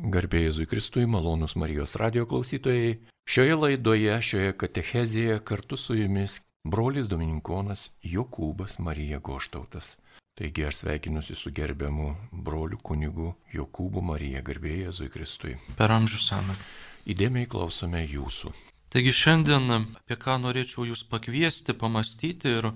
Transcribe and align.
Garbėjai 0.00 0.64
Kristui, 0.64 1.04
malonus 1.04 1.52
Marijos 1.60 1.98
radio 2.00 2.24
klausytojai. 2.24 2.94
Šioje 3.28 3.56
laidoje, 3.58 4.14
šioje 4.24 4.54
katechezėje 4.56 5.34
kartu 5.44 5.76
su 5.76 5.92
jumis 5.98 6.38
brolis 6.64 7.10
Dominikonas 7.10 7.90
Jokūbas 8.00 8.78
Marija 8.80 9.20
Goštautas. 9.20 9.98
Taigi 10.40 10.64
aš 10.64 10.80
sveikinusi 10.80 11.36
su 11.36 11.52
gerbiamu 11.52 12.14
broliu 12.32 12.80
kunigu 12.80 13.34
Jokūbu 13.52 14.00
Marija 14.00 14.40
Garbėjai 14.40 15.10
Kristui. 15.12 15.58
Per 15.76 15.92
amžių 15.92 16.24
seną. 16.30 16.56
Įdėmiai 17.04 17.44
klausome 17.44 18.00
jūsų. 18.00 18.56
Taigi 18.88 19.12
šiandien 19.12 19.68
apie 20.00 20.16
ką 20.16 20.40
norėčiau 20.40 20.88
jūs 20.88 21.04
pakviesti, 21.04 21.76
pamastyti 21.76 22.56
ir 22.56 22.72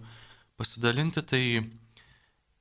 pasidalinti, 0.61 1.25
tai 1.25 1.45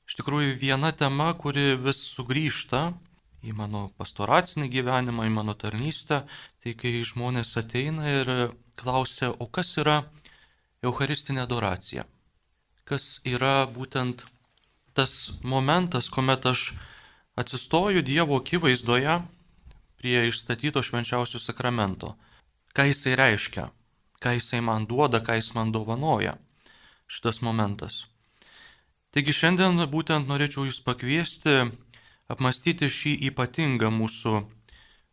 iš 0.07 0.21
tikrųjų 0.21 0.55
viena 0.55 0.95
tema, 0.95 1.34
kuri 1.36 1.75
vis 1.75 2.00
sugrįžta 2.16 2.93
į 3.44 3.54
mano 3.57 3.89
pastoracinį 4.00 4.70
gyvenimą, 4.71 5.28
į 5.28 5.34
mano 5.36 5.56
tarnystę, 5.60 6.24
tai 6.64 6.74
kai 6.79 7.02
žmonės 7.04 7.57
ateina 7.60 8.07
ir 8.07 8.32
klausia, 8.79 9.33
o 9.36 9.47
kas 9.52 9.75
yra 9.82 10.04
Eucharistinė 10.83 11.43
adoracija? 11.43 12.06
Kas 12.88 13.19
yra 13.28 13.64
būtent 13.68 14.24
tas 14.96 15.39
momentas, 15.43 16.10
kuomet 16.11 16.46
aš 16.46 16.71
atsistoju 17.39 18.04
Dievo 18.04 18.39
akivaizdoje 18.39 19.21
prie 20.00 20.28
išstatyto 20.30 20.83
švenčiausio 20.83 21.39
sakramento? 21.39 22.16
Ką 22.75 22.88
jisai 22.89 23.16
reiškia? 23.19 23.69
Ką 24.24 24.38
jisai 24.38 24.64
man 24.64 24.88
duoda, 24.88 25.19
ką 25.19 25.38
jis 25.39 25.54
man 25.55 25.71
dovanoja? 25.71 26.38
Šitas 27.07 27.41
momentas. 27.44 28.05
Taigi 29.14 29.36
šiandien 29.36 29.78
būtent 29.91 30.25
norėčiau 30.25 30.66
Jūs 30.66 30.80
pakviesti 30.82 31.68
apmastyti 32.33 32.89
šį 32.89 33.14
ypatingą 33.30 33.92
mūsų 33.94 34.44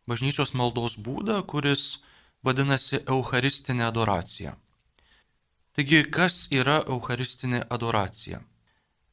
bažnyčios 0.09 0.55
maldos 0.57 0.97
būdą, 0.97 1.41
kuris 1.47 2.01
vadinasi 2.43 3.03
Eucharistinė 3.05 3.87
adoracija. 3.87 4.55
Taigi, 5.77 6.03
kas 6.03 6.47
yra 6.51 6.81
Eucharistinė 6.83 7.63
adoracija? 7.71 8.41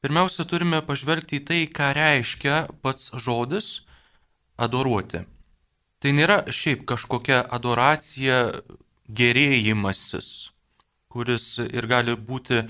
Pirmiausia, 0.03 0.47
turime 0.47 0.81
pažvelgti 0.87 1.39
į 1.39 1.45
tai, 1.47 1.61
ką 1.67 1.93
reiškia 1.95 2.59
pats 2.83 3.13
žodis 3.19 3.83
adoruoti. 4.59 5.25
Tai 5.99 6.13
nėra 6.15 6.45
šiaip 6.55 6.85
kažkokia 6.87 7.41
adoracija 7.43 8.39
gerėjimasis, 9.09 10.51
kuris 11.11 11.57
ir 11.67 11.89
gali 11.91 12.15
būti 12.15 12.63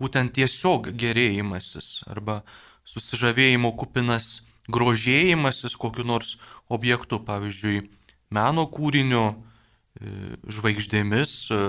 būtent 0.00 0.32
tiesiog 0.36 0.88
gerėjimasis 0.96 2.06
arba 2.08 2.40
susižavėjimo 2.88 3.74
kupinas 3.76 4.40
grožėjimasis 4.72 5.76
kokiu 5.78 6.04
nors 6.06 6.36
objektu, 6.70 7.20
pavyzdžiui, 7.26 7.88
meno 8.30 8.66
kūriniu, 8.70 9.24
e, 10.00 10.36
žvaigždėmis, 10.46 11.34
e, 11.50 11.60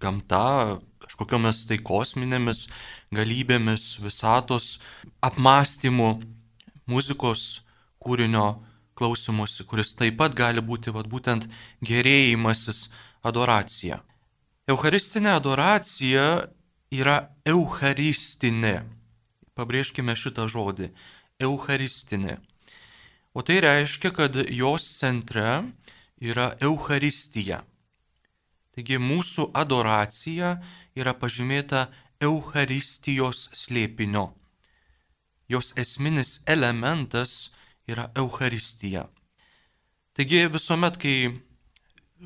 gamta, 0.00 0.80
kažkokiomis 1.04 1.64
tai 1.68 1.78
kosminėmis 1.78 2.66
galybėmis, 3.14 3.98
visatos 4.02 4.78
apmąstymu, 5.22 6.18
muzikos 6.90 7.64
kūrinio 8.02 8.64
klausimusi, 8.98 9.64
kuris 9.66 9.94
taip 9.98 10.18
pat 10.20 10.34
gali 10.38 10.62
būti 10.62 10.92
vat, 10.94 11.08
būtent 11.10 11.46
gerėjimasis 11.84 12.88
adoracija. 13.26 14.00
Eucharistinė 14.70 15.34
adoracija 15.36 16.26
yra 16.94 17.16
eucharistinė. 17.44 18.84
Pabrėžkime 19.54 20.16
šitą 20.18 20.46
žodį 20.50 20.90
eucharistinė. 21.42 22.38
O 23.34 23.42
tai 23.42 23.58
reiškia, 23.64 24.12
kad 24.14 24.36
jos 24.50 24.86
centre 24.98 25.64
yra 26.22 26.52
Eucharistija. 26.62 27.64
Taigi 28.74 28.98
mūsų 28.98 29.50
adoracija 29.54 30.56
yra 30.98 31.14
pažymėta 31.18 31.88
Eucharistijos 32.22 33.48
slėpinio. 33.54 34.32
Jos 35.50 35.72
esminis 35.76 36.40
elementas 36.46 37.50
yra 37.90 38.08
Eucharistija. 38.16 39.08
Taigi 40.14 40.46
visuomet, 40.46 40.96
kai 41.02 41.34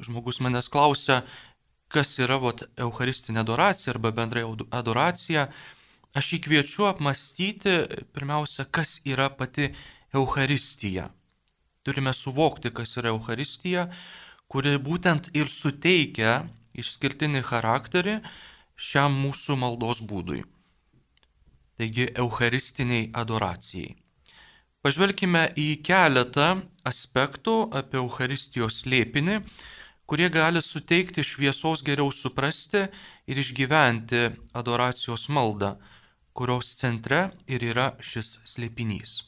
žmogus 0.05 0.43
manęs 0.45 0.69
klausia, 0.69 1.23
kas 1.89 2.13
yra 2.21 2.37
vat, 2.41 2.67
Eucharistinė 2.77 3.43
adoracija 3.43 3.95
arba 3.95 4.13
bendrai 4.13 4.45
adoracija, 4.71 5.49
Aš 6.17 6.33
jį 6.33 6.39
kviečiu 6.47 6.87
apmastyti 6.89 7.75
pirmiausia, 8.17 8.65
kas 8.65 8.99
yra 9.05 9.29
pati 9.29 9.69
Euharistija. 10.15 11.11
Turime 11.85 12.15
suvokti, 12.17 12.73
kas 12.73 12.97
yra 12.97 13.13
Euharistija, 13.13 13.89
kuri 14.49 14.79
būtent 14.81 15.29
ir 15.37 15.51
suteikia 15.53 16.47
išskirtinį 16.79 17.43
charakterį 17.45 18.19
šiam 18.77 19.19
mūsų 19.21 19.59
maldos 19.61 20.01
būdui. 20.01 20.45
Taigi 21.79 22.09
Eucharistiniai 22.17 23.11
adoracijai. 23.15 23.93
Pažvelkime 24.83 25.45
į 25.59 25.83
keletą 25.85 26.63
aspektų 26.87 27.69
apie 27.77 27.99
Eucharistijos 28.01 28.81
slėpinį, 28.83 29.43
kurie 30.09 30.31
gali 30.33 30.63
suteikti 30.65 31.21
šviesos 31.27 31.83
geriau 31.85 32.09
suprasti 32.15 32.87
ir 33.29 33.41
išgyventi 33.43 34.25
adoracijos 34.57 35.29
maldą 35.29 35.77
kurios 36.39 36.71
centre 36.79 37.33
ir 37.51 37.65
yra 37.67 37.89
šis 37.99 38.37
slėpinys. 38.47 39.25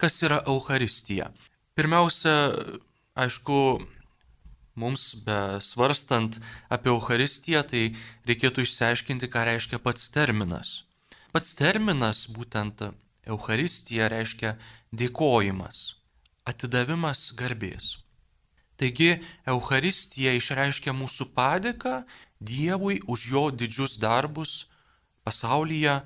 Kas 0.00 0.22
yra 0.24 0.40
Euharistija? 0.48 1.28
Pirmiausia, 1.76 2.32
aišku, 3.14 3.58
mums 4.74 5.04
besvarstant 5.26 6.38
apie 6.72 6.90
Euharistiją, 6.94 7.62
tai 7.68 7.84
reikėtų 8.28 8.64
išsiaiškinti, 8.64 9.30
ką 9.30 9.44
reiškia 9.50 9.80
pats 9.84 10.08
terminas. 10.14 10.82
Pats 11.34 11.54
terminas, 11.58 12.26
būtent 12.30 12.82
Euharistija, 13.26 14.08
reiškia 14.12 14.56
dėkojimas, 14.94 15.94
atidavimas 16.48 17.30
garbės. 17.38 17.98
Taigi 18.80 19.20
Euharistija 19.46 20.34
išreiškia 20.34 20.94
mūsų 20.96 21.30
padėką 21.36 22.02
Dievui 22.44 22.98
už 23.08 23.28
jo 23.30 23.44
didžius 23.54 23.94
darbus 24.02 24.64
pasaulyje 25.24 26.00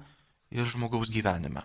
ir 0.55 0.71
žmogaus 0.71 1.11
gyvenime. 1.13 1.65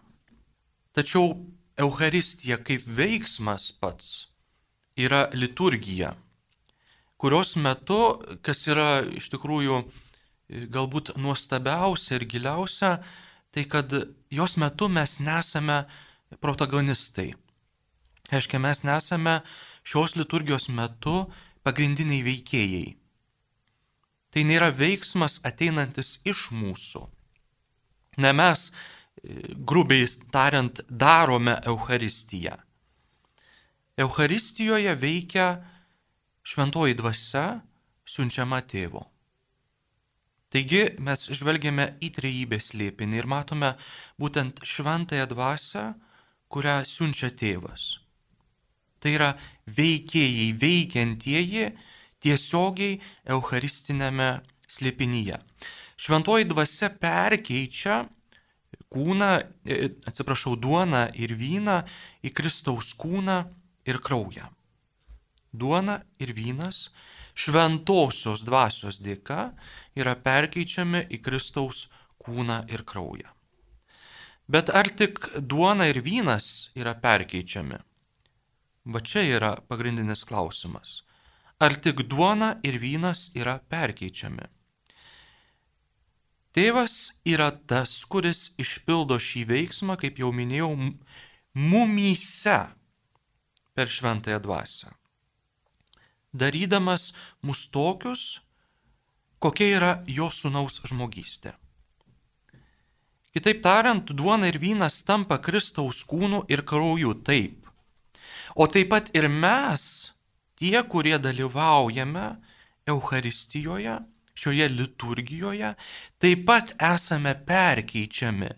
Tačiau 0.94 1.34
Euharistija 1.78 2.60
kaip 2.62 2.86
veiksmas 2.86 3.72
pats 3.72 4.28
yra 5.00 5.30
liturgija, 5.34 6.14
kurios 7.18 7.56
metu, 7.56 8.20
kas 8.46 8.68
yra 8.70 9.02
iš 9.18 9.32
tikrųjų 9.34 9.80
galbūt 10.74 11.16
nuostabiausia 11.18 12.20
ir 12.20 12.28
giliausia, 12.30 12.98
tai 13.54 13.64
kad 13.70 13.94
jos 14.30 14.58
metu 14.62 14.90
mes 14.90 15.20
nesame 15.24 15.84
protagonistai. 16.42 17.32
Reiškia, 18.32 18.60
mes 18.60 18.84
nesame 18.86 19.40
šios 19.86 20.16
liturgijos 20.18 20.70
metu 20.70 21.28
pagrindiniai 21.66 22.24
veikėjai. 22.26 22.86
Tai 24.34 24.46
nėra 24.50 24.72
veiksmas 24.74 25.40
ateinantis 25.46 26.18
iš 26.26 26.48
mūsų. 26.54 27.06
Ne 28.18 28.34
mes, 28.34 28.70
e, 28.70 29.56
grubiai 29.58 30.08
tariant, 30.32 30.84
darome 30.90 31.58
Euharistiją. 31.66 32.58
Euharistijoje 33.98 34.94
veikia 34.98 35.48
šventoji 36.44 36.98
dvasia 36.98 37.62
siunčiama 38.06 38.62
tėvo. 38.66 39.06
Taigi 40.54 40.84
mes 41.02 41.28
žvelgiame 41.34 41.96
į 42.06 42.12
trejybės 42.14 42.74
liepinį 42.78 43.18
ir 43.22 43.28
matome 43.30 43.72
būtent 44.22 44.62
šventąją 44.62 45.26
dvasę, 45.32 45.86
kurią 46.54 46.84
siunčia 46.86 47.32
tėvas. 47.34 47.98
Tai 49.02 49.14
yra 49.18 49.32
veikėjai, 49.66 50.52
veikiantieji 50.62 51.72
tiesiogiai 52.22 53.00
Eucharistinėme 53.34 54.30
slėpinyje. 54.70 55.40
Šventoji 55.98 56.48
dvasia 56.50 56.90
perkeičia 56.90 58.04
kūną, 58.94 59.32
e, 59.66 59.90
atsiprašau, 60.10 60.56
duoną 60.60 61.08
ir 61.18 61.34
vyną 61.38 61.82
į 62.26 62.34
Kristaus 62.34 62.94
kūną 62.98 63.44
ir 63.90 64.00
kraują. 64.00 64.50
Duona 65.54 66.02
ir 66.20 66.34
vynas 66.34 66.90
šventosios 67.38 68.42
dvasios 68.46 69.00
dėka 69.02 69.54
yra 69.98 70.16
perkeičiami 70.16 71.08
į 71.14 71.22
Kristaus 71.26 71.88
kūną 72.22 72.64
ir 72.74 72.86
kraują. 72.86 73.30
Bet 74.48 74.70
ar 74.70 74.90
tik 74.90 75.20
duona 75.40 75.88
ir 75.90 76.02
vynas 76.04 76.72
yra 76.76 76.94
perkeičiami? 77.00 77.80
Va 78.84 79.00
čia 79.00 79.24
yra 79.24 79.54
pagrindinis 79.70 80.26
klausimas. 80.28 81.04
Ar 81.64 81.78
tik 81.80 82.04
duona 82.12 82.58
ir 82.68 82.76
vynas 82.82 83.30
yra 83.40 83.60
perkeičiami? 83.72 84.50
Tėvas 86.54 87.16
yra 87.26 87.50
tas, 87.52 88.04
kuris 88.06 88.52
išpildo 88.62 89.18
šį 89.18 89.48
veiksmą, 89.50 89.98
kaip 89.98 90.20
jau 90.22 90.30
minėjau, 90.30 90.70
mumyse. 91.54 92.60
per 93.74 93.90
šventąją 93.90 94.38
dvasę. 94.40 94.92
Darydamas 96.34 97.14
mus 97.42 97.66
tokius, 97.74 98.42
kokia 99.42 99.68
yra 99.78 99.92
jo 100.06 100.30
sunaus 100.30 100.78
žmogystė. 100.86 101.56
Kitaip 103.34 103.64
tariant, 103.66 104.14
duona 104.14 104.52
ir 104.52 104.60
vynas 104.62 105.02
tampa 105.02 105.40
Kristaus 105.42 106.04
kūnu 106.06 106.44
ir 106.54 106.62
krauju 106.62 107.16
taip. 107.26 107.66
O 108.54 108.70
taip 108.70 108.92
pat 108.94 109.10
ir 109.18 109.26
mes, 109.26 110.14
tie, 110.54 110.78
kurie 110.86 111.18
dalyvaujame 111.18 112.28
Euharistijoje, 112.86 113.98
šioje 114.34 114.68
liturgijoje, 114.70 115.74
taip 116.18 116.46
pat 116.48 116.74
esame 116.82 117.36
perkeičiami. 117.48 118.50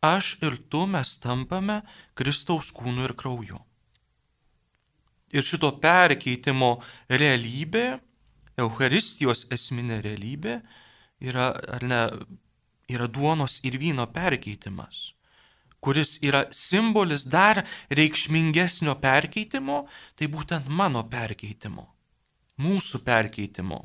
Aš 0.00 0.36
ir 0.46 0.56
tu 0.70 0.84
mes 0.86 1.16
tampame 1.18 1.80
Kristaus 2.14 2.70
kūnu 2.74 3.08
ir 3.08 3.16
krauju. 3.18 3.58
Ir 5.34 5.44
šito 5.44 5.74
perkeitimo 5.82 6.78
realybė, 7.10 7.98
Euharistijos 8.58 9.44
esminė 9.54 10.00
realybė, 10.02 10.60
yra, 11.20 11.50
ar 11.76 11.84
ne, 11.84 12.00
yra 12.90 13.06
duonos 13.06 13.58
ir 13.66 13.76
vyno 13.78 14.06
perkeitimas, 14.10 15.12
kuris 15.84 16.16
yra 16.24 16.46
simbolis 16.54 17.26
dar 17.28 17.60
reikšmingesnio 17.90 18.96
perkeitimo, 19.02 19.84
tai 20.16 20.30
būtent 20.32 20.70
mano 20.70 21.04
perkeitimo, 21.10 21.84
mūsų 22.64 23.02
perkeitimo, 23.06 23.84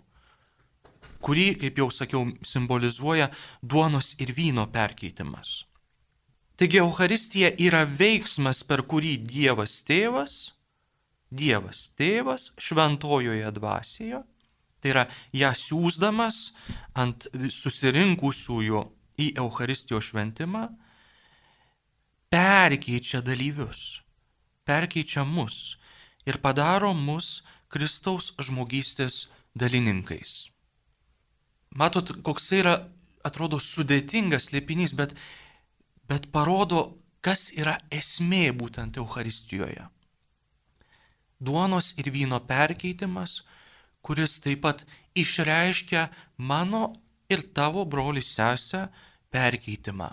kurį, 1.23 1.47
kaip 1.61 1.79
jau 1.81 1.89
sakiau, 1.91 2.25
simbolizuoja 2.45 3.29
duonos 3.61 4.13
ir 4.19 4.33
vyno 4.35 4.67
perkeitimas. 4.71 5.63
Taigi 6.59 6.79
Euharistija 6.83 7.53
yra 7.57 7.81
veiksmas, 7.87 8.61
per 8.67 8.85
kurį 8.85 9.15
Dievas 9.23 9.79
tėvas, 9.87 10.53
Dievas 11.33 11.87
tėvas 11.97 12.51
šventojoje 12.61 13.49
dvasioje 13.55 14.21
Tai 14.83 14.91
yra 14.91 15.03
ją 15.31 15.53
siūsdamas 15.55 16.37
ant 16.99 17.29
susirinkusiųjų 17.55 18.81
į 19.23 19.27
Euharistijos 19.39 20.09
šventimą, 20.09 20.65
perkeičia 22.27 23.21
dalyvius, 23.23 24.01
perkeičia 24.67 25.23
mus 25.23 25.77
ir 26.27 26.41
padaro 26.43 26.91
mus 26.91 27.45
Kristaus 27.71 28.33
žmogystės 28.43 29.29
dalininkais. 29.55 30.52
Matot, 31.73 32.11
koks 32.25 32.51
yra, 32.53 32.75
atrodo, 33.25 33.57
sudėtingas 33.59 34.51
liepinys, 34.53 34.93
bet, 34.93 35.15
bet 36.09 36.29
parodo, 36.31 36.99
kas 37.23 37.49
yra 37.55 37.79
esmė 37.91 38.51
būtent 38.57 38.99
Euharistijoje. 39.01 39.87
Duonos 41.43 41.93
ir 41.99 42.11
vyno 42.13 42.39
perkeitimas 42.47 43.41
kuris 44.03 44.37
taip 44.43 44.61
pat 44.65 44.83
išreiškia 45.15 46.09
mano 46.37 46.91
ir 47.31 47.41
tavo 47.55 47.85
broli 47.85 48.21
sesę 48.21 48.87
perkeitimą. 49.31 50.11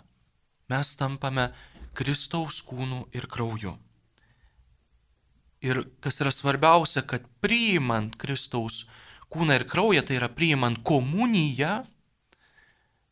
Mes 0.71 0.95
tampame 0.97 1.51
Kristaus 1.95 2.63
kūnų 2.63 3.03
ir 3.19 3.27
krauju. 3.27 3.75
Ir 5.67 5.83
kas 6.01 6.23
yra 6.23 6.31
svarbiausia, 6.33 7.03
kad 7.03 7.27
priimant 7.43 8.15
Kristaus 8.17 8.85
kūną 8.85 9.09
ir 9.35 9.67
kraują, 9.69 10.03
tai 10.03 10.17
yra 10.19 10.29
priimant 10.29 10.79
komuniją, 10.83 11.85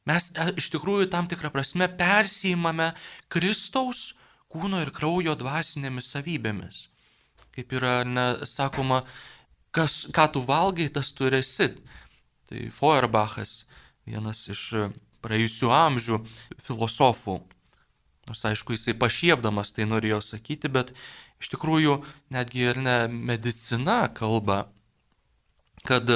mes 0.08 0.30
e, 0.34 0.52
iš 0.58 0.70
tikrųjų 0.74 1.10
tam 1.12 1.28
tikrą 1.30 1.50
prasme 1.54 1.88
persijimame 1.88 2.92
Kristaus 3.28 4.14
kūno 4.48 4.80
ir 4.82 4.90
kraujo 4.90 5.36
dvasinėmis 5.38 6.08
savybėmis. 6.14 6.88
Kaip 7.54 7.72
yra 7.74 8.04
ne, 8.06 8.46
sakoma, 8.46 9.02
kas, 9.74 10.06
ką 10.14 10.28
tu 10.32 10.42
valgai, 10.46 10.88
tas 10.88 11.12
tu 11.12 11.28
esi. 11.28 11.74
Tai 12.48 12.64
Feuerbachas, 12.72 13.66
vienas 14.08 14.46
iš 14.48 14.90
praėjusių 15.22 15.70
amžių 15.74 16.20
filosofų, 16.64 17.36
nors 18.28 18.44
aišku, 18.48 18.76
jisai 18.76 18.94
pašiepdamas 18.96 19.74
tai 19.76 19.84
norėjo 19.88 20.22
sakyti, 20.24 20.70
bet 20.72 20.94
iš 21.42 21.52
tikrųjų 21.52 21.98
netgi 22.32 22.64
ir 22.70 22.80
ne 22.80 22.98
medicina 23.10 24.06
kalba, 24.14 24.68
kad 25.88 26.10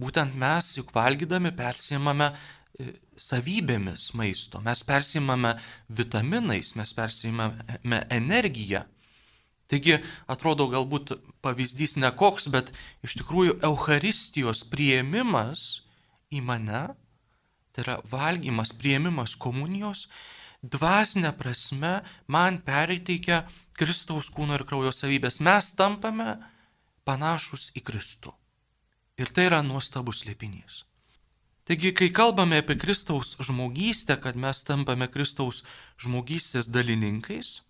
būtent 0.00 0.34
mes 0.38 0.72
juk 0.78 0.90
valgydami 0.96 1.52
persimame 1.56 2.32
e, 2.32 2.94
savybėmis 3.20 4.10
maisto, 4.18 4.60
mes 4.64 4.82
persimame 4.86 5.54
vitaminais, 5.88 6.74
mes 6.78 6.94
persimame 6.96 8.02
energiją. 8.10 8.84
Taigi, 9.72 9.96
atrodo, 10.28 10.66
galbūt 10.68 11.14
pavyzdys 11.44 11.96
nekoks, 11.96 12.50
bet 12.52 12.74
iš 13.06 13.16
tikrųjų 13.22 13.56
Euharistijos 13.64 14.66
prieimimas 14.68 15.86
į 16.32 16.42
mane, 16.44 16.90
tai 17.72 17.86
yra 17.86 17.96
valgymas, 18.10 18.74
prieimimas 18.76 19.32
komunijos, 19.40 20.10
dvasinė 20.60 21.32
prasme 21.38 21.94
man 22.28 22.60
pereiteikia 22.66 23.46
Kristaus 23.78 24.28
kūno 24.28 24.58
ir 24.58 24.66
kraujo 24.68 24.92
savybės. 24.92 25.40
Mes 25.40 25.72
tampame 25.78 26.36
panašus 27.08 27.70
į 27.72 27.86
Kristų. 27.88 28.34
Ir 29.20 29.28
tai 29.34 29.48
yra 29.50 29.60
nuostabus 29.66 30.24
liepinys. 30.28 30.84
Taigi, 31.68 31.92
kai 31.94 32.08
kalbame 32.10 32.58
apie 32.62 32.74
Kristaus 32.80 33.36
žmogystę, 33.38 34.16
kad 34.18 34.36
mes 34.36 34.64
tampame 34.66 35.06
Kristaus 35.08 35.62
žmogystės 36.00 36.66
dalininkais, 36.66 37.60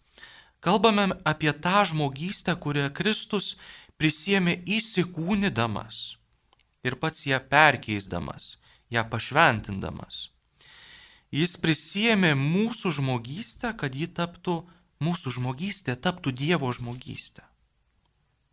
Kalbame 0.63 1.09
apie 1.25 1.53
tą 1.53 1.83
žmogystę, 1.91 2.55
kurią 2.55 2.87
Kristus 2.95 3.57
prisėmė 3.99 4.61
įsikūnydamas 4.77 5.97
ir 6.87 6.95
pats 7.03 7.27
ją 7.27 7.41
perkeisdamas, 7.51 8.63
ją 8.95 9.03
pašventindamas. 9.11 10.29
Jis 11.35 11.57
prisėmė 11.59 12.37
mūsų 12.39 12.95
žmogystę, 13.01 13.73
kad 13.75 13.99
ji 13.99 14.07
taptų, 14.07 14.61
mūsų 15.03 15.35
žmogystė 15.41 15.99
taptų 15.99 16.31
Dievo 16.31 16.71
žmogystė. 16.71 17.43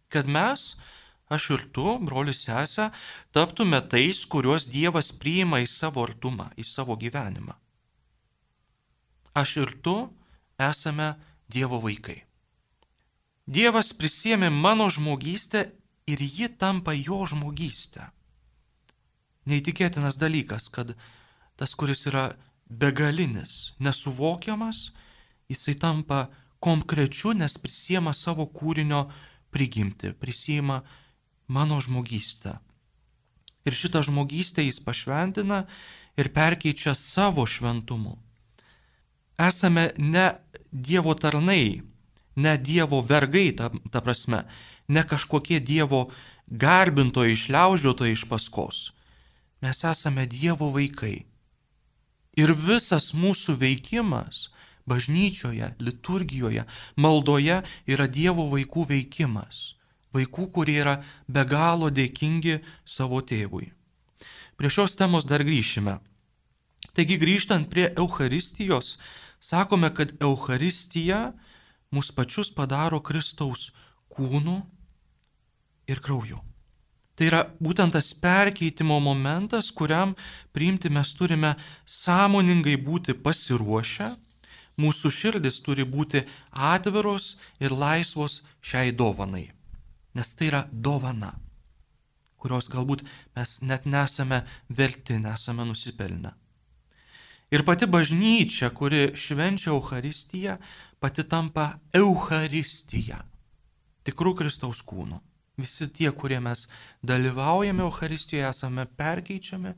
Kad 0.10 0.26
mes, 0.26 0.80
aš 1.30 1.50
ir 1.56 1.66
tu, 1.74 1.98
brolius 2.02 2.44
sesę, 2.48 2.90
taptume 3.32 3.82
tais, 3.82 4.26
kuriuos 4.26 4.68
Dievas 4.70 5.12
priima 5.14 5.62
į 5.62 5.68
savo 5.70 6.04
artumą, 6.08 6.50
į 6.58 6.66
savo 6.66 6.98
gyvenimą. 6.98 7.54
Aš 9.38 9.58
ir 9.62 9.76
tu 9.86 9.96
esame 10.58 11.14
Dievo 11.50 11.80
vaikai. 11.82 12.24
Dievas 13.50 13.94
prisėmė 13.98 14.50
mano 14.54 14.90
žmogystę 14.94 15.70
ir 16.10 16.22
ji 16.22 16.50
tampa 16.50 16.94
jo 16.94 17.24
žmogystę. 17.30 18.10
Neįtikėtinas 19.50 20.20
dalykas, 20.22 20.68
kad 20.70 20.94
tas, 21.58 21.74
kuris 21.74 22.06
yra 22.10 22.36
begalinis, 22.70 23.74
nesuvokiamas, 23.82 24.92
jisai 25.50 25.74
tampa 25.82 26.28
konkrečiu, 26.62 27.34
nes 27.34 27.58
prisėma 27.58 28.14
savo 28.14 28.46
kūrinio 28.46 29.08
prigimti, 29.50 30.14
prisėma 30.14 30.84
mano 31.50 31.82
žmogystę. 31.82 32.60
Ir 33.66 33.76
šitą 33.76 34.06
žmogystę 34.06 34.64
jis 34.64 34.80
pašventina 34.80 35.66
ir 36.18 36.32
perkeičia 36.34 36.94
savo 36.96 37.46
šventumu. 37.46 38.18
Esame 39.40 39.92
ne 39.98 40.38
Dievo 40.72 41.16
tarnai, 41.16 41.82
ne 42.36 42.58
Dievo 42.58 43.02
vergai, 43.02 43.52
ta, 43.58 43.72
ta 43.92 44.02
prasme, 44.02 44.46
ne 44.88 45.04
kažkokie 45.04 45.60
Dievo 45.60 46.12
garbintojai, 46.48 47.34
išliaužiotojai 47.34 48.14
iš 48.14 48.26
paskos. 48.30 48.92
Mes 49.62 49.84
esame 49.84 50.28
Dievo 50.28 50.70
vaikai. 50.72 51.26
Ir 52.38 52.54
visas 52.56 53.12
mūsų 53.18 53.58
veikimas 53.60 54.50
bažnyčioje, 54.90 55.74
liturgijoje, 55.80 56.66
maldoje 56.96 57.62
yra 57.88 58.08
Dievo 58.08 58.48
vaikų 58.54 58.86
veikimas. 58.94 59.79
Vaikų, 60.16 60.50
kurie 60.54 60.80
yra 60.82 61.00
be 61.28 61.44
galo 61.46 61.90
dėkingi 61.94 62.60
savo 62.86 63.22
tėvui. 63.22 63.70
Prie 64.58 64.72
šios 64.74 64.98
temos 65.00 65.28
dar 65.30 65.46
grįšime. 65.46 66.00
Taigi 66.98 67.20
grįžtant 67.22 67.70
prie 67.70 67.90
Euharistijos, 67.96 68.98
sakome, 69.40 69.92
kad 69.94 70.16
Euharistija 70.20 71.34
mus 71.92 72.12
pačius 72.12 72.50
padaro 72.52 73.00
Kristaus 73.00 73.70
kūnu 74.12 74.58
ir 75.88 76.02
krauju. 76.04 76.42
Tai 77.20 77.28
yra 77.28 77.40
būtent 77.60 77.92
tas 77.96 78.14
perkeitimo 78.16 78.96
momentas, 79.04 79.74
kuriam 79.76 80.14
priimti 80.56 80.88
mes 80.88 81.12
turime 81.18 81.54
sąmoningai 81.84 82.78
būti 82.80 83.16
pasiruošę, 83.26 84.14
mūsų 84.80 85.12
širdis 85.12 85.60
turi 85.66 85.84
būti 85.84 86.24
atviros 86.52 87.34
ir 87.60 87.76
laisvos 87.76 88.42
šiai 88.64 88.96
dovanai. 88.96 89.50
Nes 90.18 90.34
tai 90.34 90.50
yra 90.50 90.64
dovana, 90.72 91.34
kurios 92.40 92.70
galbūt 92.72 93.04
mes 93.38 93.60
net 93.62 93.86
nesame 93.86 94.44
verti, 94.70 95.20
nesame 95.22 95.66
nusipelnę. 95.68 96.34
Ir 97.50 97.66
pati 97.66 97.88
bažnyčia, 97.90 98.70
kuri 98.70 99.10
švenčia 99.18 99.72
Euharistiją, 99.74 100.60
pati 101.02 101.26
tampa 101.26 101.80
Euharistija. 101.94 103.26
tikrų 104.10 104.34
Kristaus 104.40 104.80
kūnų. 104.82 105.20
Visi 105.60 105.90
tie, 105.92 106.08
kurie 106.16 106.40
mes 106.40 106.68
dalyvaujame 107.06 107.84
Euharistijoje, 107.84 108.48
esame 108.48 108.86
perkeičiami 108.86 109.74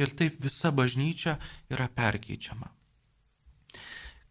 ir 0.00 0.14
taip 0.16 0.40
visa 0.42 0.72
bažnyčia 0.72 1.36
yra 1.70 1.86
perkeičiama. 1.92 2.72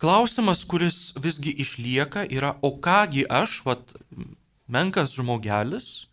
Klausimas, 0.02 0.66
kuris 0.68 1.14
visgi 1.22 1.54
išlieka, 1.64 2.26
yra, 2.28 2.56
o 2.62 2.74
kągi 2.84 3.24
aš, 3.32 3.62
vat, 3.68 3.94
menkas 4.68 5.14
žmogelis, 5.16 6.08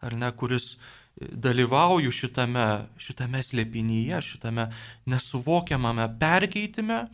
ar 0.00 0.14
ne, 0.14 0.30
kuris 0.32 0.76
dalyvauju 1.16 2.12
šitame, 2.12 2.66
šitame 3.00 3.40
slėpinyje, 3.42 4.20
šitame 4.22 4.68
nesuvokiamame 5.08 6.08
perkeitime, 6.20 7.06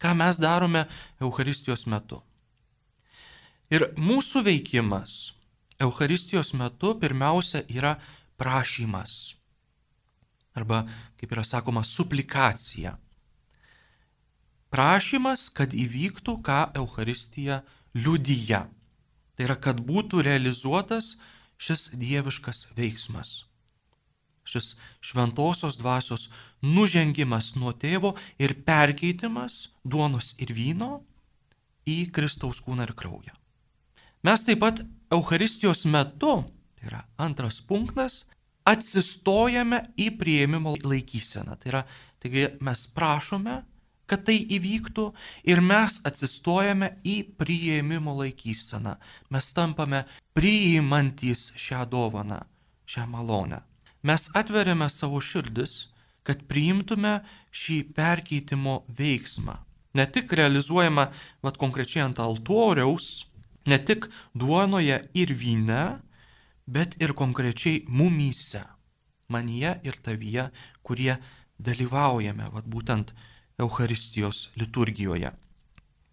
ką 0.00 0.14
mes 0.16 0.38
darome 0.40 0.86
Euharistijos 1.20 1.84
metu. 1.90 2.22
Ir 3.70 3.90
mūsų 3.98 4.42
veikimas 4.46 5.34
Euharistijos 5.80 6.52
metu 6.54 6.94
pirmiausia 7.00 7.62
yra 7.70 7.94
prašymas. 8.40 9.36
Arba, 10.56 10.82
kaip 11.20 11.30
yra 11.32 11.44
sakoma, 11.46 11.84
suplikacija. 11.86 12.96
Prašymas, 14.70 15.48
kad 15.54 15.72
įvyktų, 15.74 16.36
ką 16.46 16.58
Euharistija 16.78 17.62
liudyja. 17.94 18.66
Tai 19.40 19.46
yra, 19.48 19.54
kad 19.56 19.78
būtų 19.80 20.18
realizuotas 20.20 21.14
šis 21.56 21.86
dieviškas 21.96 22.66
veiksmas. 22.76 23.46
Šis 24.44 24.74
šventosios 25.00 25.78
dvasios 25.80 26.26
nužengimas 26.60 27.54
nuo 27.56 27.72
tėvo 27.72 28.10
ir 28.36 28.52
perkeitimas 28.66 29.70
duonos 29.80 30.34
ir 30.36 30.52
vyno 30.52 30.90
į 31.88 32.10
Kristaus 32.12 32.60
kūną 32.60 32.84
ir 32.84 32.92
kraują. 32.92 33.32
Mes 34.28 34.44
taip 34.44 34.60
pat 34.60 34.84
Euharistijos 35.08 35.86
metu, 35.88 36.42
tai 36.76 36.90
yra 36.92 37.00
antras 37.16 37.62
punktas, 37.64 38.26
atsistojame 38.68 39.86
į 39.96 40.10
prieimimo 40.20 40.76
laikyseną. 40.84 41.56
Tai 41.56 41.72
yra, 41.72 41.86
taigi 42.20 42.44
mes 42.60 42.84
prašome, 42.92 43.62
kad 44.10 44.24
tai 44.26 44.40
įvyktų 44.56 45.06
ir 45.52 45.62
mes 45.62 46.00
atsistojame 46.08 46.96
į 47.06 47.16
prieimimo 47.38 48.16
laikyseną. 48.18 48.96
Mes 49.30 49.52
tampame 49.54 50.02
priimantys 50.34 51.50
šią 51.54 51.86
dovaną, 51.92 52.42
šią 52.90 53.06
malonę. 53.14 53.62
Mes 54.02 54.28
atveriame 54.34 54.90
savo 54.90 55.20
širdis, 55.22 55.86
kad 56.26 56.42
priimtume 56.50 57.20
šį 57.54 57.82
perkeitimo 57.94 58.82
veiksmą. 58.98 59.60
Ne 59.94 60.06
tik 60.06 60.32
realizuojama, 60.38 61.08
vad 61.42 61.56
konkrečiai 61.58 62.04
ant 62.06 62.20
altoriaus, 62.22 63.30
Ne 63.66 63.78
tik 63.78 64.08
duonoje 64.34 64.96
ir 65.14 65.32
vyne, 65.36 66.00
bet 66.66 66.96
ir 67.02 67.12
konkrečiai 67.12 67.84
mumyse, 67.88 68.62
manyje 69.28 69.76
ir 69.84 69.98
tavyje, 70.00 70.48
kurie 70.82 71.18
dalyvaujame, 71.60 72.48
vad 72.54 72.64
būtent 72.64 73.12
Euharistijos 73.60 74.48
liturgijoje. 74.56 75.32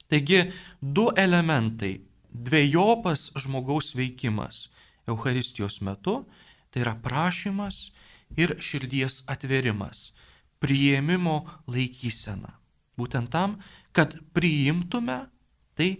Taigi 0.08 0.52
du 0.82 1.10
elementai- 1.16 2.02
dviejopas 2.48 3.32
žmogaus 3.36 3.96
veikimas 3.96 4.70
Euharistijos 5.08 5.82
metu- 5.82 6.26
tai 6.72 6.82
yra 6.84 6.96
prašymas 6.96 7.92
ir 8.38 8.58
širdies 8.60 9.24
atverimas, 9.28 10.12
prieimimo 10.60 11.46
laikysena. 11.68 12.52
Būtent 12.98 13.30
tam, 13.30 13.60
kad 13.92 14.18
priimtume 14.34 15.30
tai, 15.76 15.98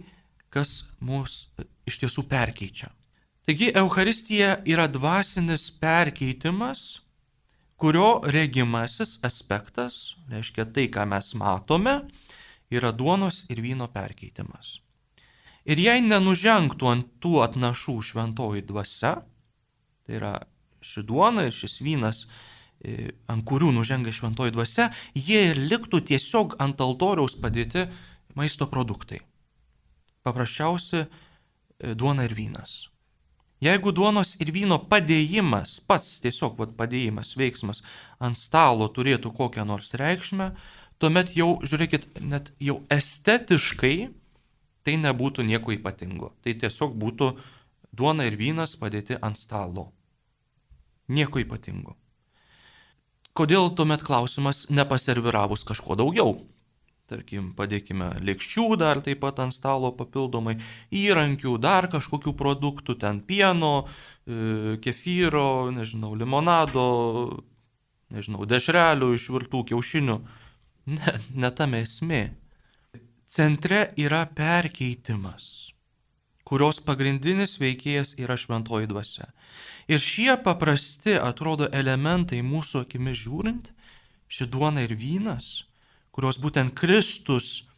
kas 0.50 0.84
mus 1.00 1.46
iš 1.86 2.00
tiesų 2.02 2.24
perkeičia. 2.28 2.90
Taigi 3.46 3.70
Euharistija 3.74 4.58
yra 4.68 4.88
dvasinis 4.92 5.70
perkeitimas, 5.80 7.00
kurio 7.78 8.20
regimasis 8.26 9.18
aspektas, 9.26 10.16
reiškia 10.30 10.66
tai, 10.74 10.88
ką 10.92 11.06
mes 11.08 11.32
matome, 11.38 11.94
yra 12.74 12.92
duonos 12.92 13.44
ir 13.48 13.62
vyno 13.64 13.88
perkeitimas. 13.92 14.78
Ir 15.68 15.80
jei 15.80 16.02
nenužengtų 16.02 16.90
ant 16.90 17.08
tų 17.22 17.38
atnašų 17.44 17.96
šventoji 18.10 18.66
dvasia, 18.68 19.14
tai 20.06 20.18
yra 20.20 20.34
ši 20.84 21.04
duona 21.06 21.46
ir 21.48 21.54
šis 21.54 21.80
vynas, 21.84 22.26
e, 22.80 23.12
ant 23.28 23.44
kurių 23.46 23.70
nužengia 23.76 24.14
šventoji 24.16 24.54
dvasia, 24.56 24.90
jie 25.14 25.54
liktų 25.54 26.02
tiesiog 26.10 26.56
ant 26.62 26.80
altoriaus 26.80 27.36
padėti 27.38 27.88
maisto 28.38 28.68
produktai 28.70 29.20
paprasčiausi 30.28 31.00
e, 31.02 31.08
duona 31.94 32.26
ir 32.28 32.34
vynas. 32.36 32.88
Jeigu 33.58 33.90
duonos 33.90 34.36
ir 34.38 34.52
vyno 34.54 34.78
padėjimas, 34.90 35.80
pats 35.82 36.20
tiesiog 36.22 36.58
vat, 36.60 36.76
padėjimas, 36.78 37.34
veiksmas 37.38 37.82
ant 38.22 38.38
stalo 38.38 38.86
turėtų 38.94 39.32
kokią 39.34 39.64
nors 39.66 39.96
reikšmę, 39.98 40.52
tuomet 41.02 41.34
jau, 41.34 41.56
žiūrėkit, 41.66 42.06
net 42.22 42.52
jau 42.62 42.80
estetiškai 42.94 43.96
tai 44.86 44.94
nebūtų 45.02 45.44
nieko 45.44 45.74
ypatingo. 45.74 46.32
Tai 46.42 46.54
tiesiog 46.62 46.94
būtų 46.96 47.32
duona 47.92 48.28
ir 48.30 48.38
vynas 48.38 48.76
padėti 48.78 49.18
ant 49.18 49.40
stalo. 49.40 49.90
Nieko 51.10 51.42
ypatingo. 51.42 51.96
Kodėl 53.34 53.72
tuomet 53.74 54.02
klausimas 54.06 54.66
nepaserviravus 54.70 55.66
kažko 55.66 55.98
daugiau? 55.98 56.38
Tarkim, 57.08 57.52
padėkime 57.56 58.10
lėkščių 58.24 58.66
dar 58.80 59.00
taip 59.04 59.22
pat 59.24 59.40
ant 59.44 59.54
stalo 59.56 59.90
papildomai, 59.96 60.58
įrankių, 60.94 61.56
dar 61.62 61.88
kažkokių 61.92 62.34
produktų, 62.38 62.98
ten 63.00 63.22
pieno, 63.24 63.72
e, 63.84 64.76
kefyro, 64.84 65.70
nežinau, 65.74 66.12
limonado, 66.18 66.88
nežinau, 68.14 68.44
dešrelių, 68.48 69.14
išvirtų 69.16 69.64
kiaušinių. 69.72 70.18
Ne, 70.88 71.16
ne 71.36 71.50
tame 71.52 71.82
esmė. 71.84 72.22
Centre 73.28 73.90
yra 74.00 74.22
perkeitimas, 74.24 75.74
kurios 76.48 76.78
pagrindinis 76.80 77.58
veikėjas 77.60 78.14
yra 78.16 78.38
šventoji 78.40 78.88
dvasia. 78.88 79.28
Ir 79.88 80.00
šie 80.00 80.32
paprasti 80.40 81.18
atrodo 81.20 81.68
elementai 81.68 82.40
mūsų 82.44 82.86
akimis 82.86 83.20
žiūrint, 83.20 83.68
ši 84.32 84.48
duona 84.48 84.84
ir 84.86 84.94
vynas, 84.96 85.67
kurios 86.18 86.40
būtent 86.42 86.74
Kristus 86.74 87.68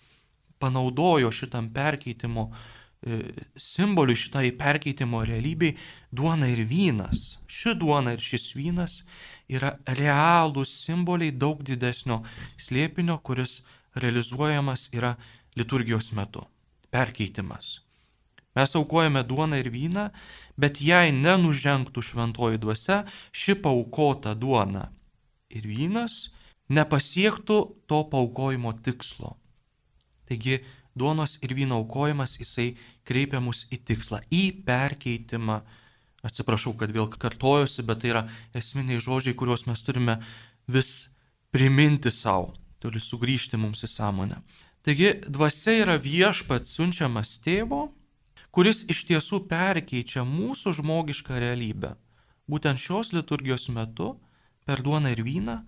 panaudojo 0.61 1.28
šitam 1.28 1.66
perkeitimo 1.76 2.47
e, 2.49 3.18
simboliui, 3.52 4.16
šitai 4.16 4.47
perkeitimo 4.56 5.20
realybei, 5.28 5.75
duona 6.09 6.49
ir 6.49 6.62
vynas. 6.68 7.37
Ši 7.44 7.75
duona 7.82 8.14
ir 8.16 8.25
šis 8.25 8.54
vynas 8.56 9.02
yra 9.52 9.75
realūs 9.85 10.73
simboliai 10.87 11.37
daug 11.37 11.61
didesnio 11.68 12.23
slėpinio, 12.56 13.18
kuris 13.20 13.61
realizuojamas 14.00 14.88
yra 14.97 15.18
liturgijos 15.61 16.14
metu. 16.16 16.47
Perkeitimas. 16.88 17.82
Mes 18.56 18.73
aukojame 18.75 19.20
duoną 19.23 19.61
ir 19.61 19.68
vyną, 19.70 20.09
bet 20.56 20.80
jei 20.80 21.12
nenužengtų 21.12 22.02
šventoji 22.02 22.64
dvasia, 22.64 23.02
ši 23.37 23.61
paukota 23.61 24.32
duona 24.32 24.88
ir 25.52 25.68
vynas 25.68 26.30
nepasiektų 26.71 27.59
to 27.91 28.00
paukojimo 28.12 28.73
tikslo. 28.85 29.35
Taigi 30.31 30.61
duonos 30.95 31.39
ir 31.43 31.55
vyno 31.59 31.81
aukojimas 31.83 32.39
jisai 32.39 32.75
kreipia 33.07 33.41
mus 33.43 33.67
į 33.73 33.81
tikslą, 33.91 34.23
į 34.31 34.62
perkeitimą. 34.67 35.61
Atsiprašau, 36.27 36.75
kad 36.77 36.93
vėl 36.93 37.09
kartojosi, 37.09 37.83
bet 37.89 38.03
tai 38.03 38.11
yra 38.12 38.23
esminiai 38.57 39.00
žodžiai, 39.00 39.35
kuriuos 39.35 39.65
mes 39.67 39.81
turime 39.83 40.19
vis 40.69 41.09
priminti 41.50 42.12
savo, 42.12 42.53
turi 42.79 43.00
sugrįžti 43.00 43.57
mums 43.59 43.87
į 43.87 43.89
sąmonę. 43.89 44.43
Taigi 44.85 45.15
dvasia 45.29 45.79
yra 45.81 45.97
viešpats 46.00 46.77
siunčiamas 46.77 47.39
tėvo, 47.45 47.89
kuris 48.53 48.85
iš 48.93 49.03
tiesų 49.09 49.43
perkeičia 49.49 50.27
mūsų 50.29 50.77
žmogišką 50.79 51.41
realybę. 51.41 51.95
Būtent 52.50 52.81
šios 52.83 53.15
liturgijos 53.17 53.69
metu 53.73 54.15
per 54.69 54.85
duoną 54.85 55.12
ir 55.15 55.25
vyną 55.25 55.61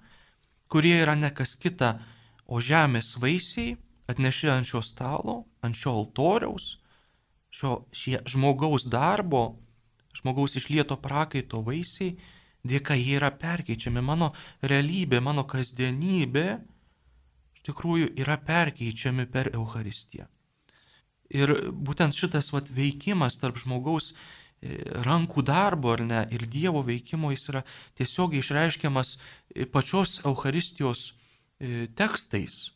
kurie 0.72 0.96
yra 1.02 1.14
ne 1.18 1.28
kas 1.36 1.54
kita, 1.60 1.98
o 2.48 2.60
žemės 2.60 3.14
vaisiai 3.20 3.76
atneši 4.10 4.50
ant 4.52 4.68
šio 4.68 4.80
stalo, 4.84 5.36
ant 5.64 5.76
šio 5.76 5.94
altoriaus, 6.00 6.76
šio 7.52 7.84
žmogaus 8.28 8.88
darbo, 8.88 9.58
žmogaus 10.16 10.56
išlieto 10.56 10.96
prakaito 11.00 11.62
vaisiai, 11.64 12.16
dėka 12.64 12.96
jie 12.98 13.16
yra 13.18 13.32
perkeičiami. 13.36 14.02
Mano 14.04 14.32
realybė, 14.62 15.20
mano 15.20 15.44
kasdienybė 15.48 16.46
iš 17.56 17.64
tikrųjų 17.68 18.12
yra 18.22 18.38
perkeičiami 18.40 19.26
per 19.30 19.52
Euharistiją. 19.54 20.28
Ir 21.32 21.54
būtent 21.72 22.16
šitas 22.16 22.50
vat, 22.52 22.68
veikimas 22.68 23.38
tarp 23.40 23.56
žmogaus 23.60 24.12
rankų 24.62 25.42
darbo 25.42 25.92
ar 25.96 26.04
ne 26.06 26.20
ir 26.30 26.46
Dievo 26.46 26.82
veikimo 26.86 27.32
jis 27.32 27.48
yra 27.50 27.62
tiesiog 27.98 28.36
išreiškiamas 28.38 29.16
e, 29.18 29.66
pačios 29.66 30.20
Euharistijos 30.24 31.12
e, 31.58 31.88
tekstais. 31.98 32.70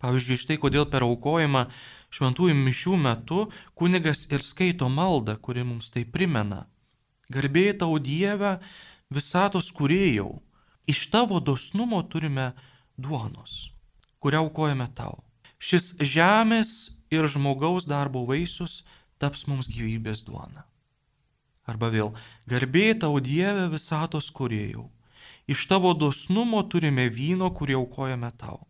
Pavyzdžiui, 0.00 0.40
štai 0.40 0.56
kodėl 0.62 0.86
per 0.88 1.04
aukojimą 1.04 1.66
šventųjų 2.10 2.56
mišių 2.56 2.96
metu 2.96 3.40
kunigas 3.76 4.24
ir 4.32 4.40
skaito 4.46 4.88
maldą, 4.88 5.36
kuri 5.36 5.64
mums 5.66 5.92
tai 5.92 6.06
primena. 6.08 6.64
Garbėjai 7.30 7.76
tau 7.84 7.98
Dievę, 8.00 8.56
visatos 9.12 9.68
kuriejau, 9.76 10.40
iš 10.88 11.04
tavo 11.12 11.38
dosnumo 11.38 12.00
turime 12.02 12.54
duonos, 12.96 13.68
kurią 14.24 14.46
aukojame 14.46 14.88
tau. 14.96 15.20
Šis 15.60 15.92
žemės 16.00 16.96
ir 17.12 17.28
žmogaus 17.28 17.84
darbo 17.84 18.24
vaisius 18.24 18.80
taps 19.20 19.44
mums 19.46 19.68
gyvybės 19.68 20.24
duona. 20.24 20.69
Arba 21.68 21.90
vėl, 21.92 22.14
garbėjai 22.50 22.96
tau 23.04 23.20
Dievę 23.20 23.68
visatos 23.72 24.30
kuriejau, 24.32 24.88
iš 25.50 25.66
tavo 25.70 25.92
dosnumo 25.94 26.62
turime 26.64 27.08
vyno, 27.12 27.50
kurį 27.52 27.76
aukojame 27.82 28.32
tau 28.40 28.64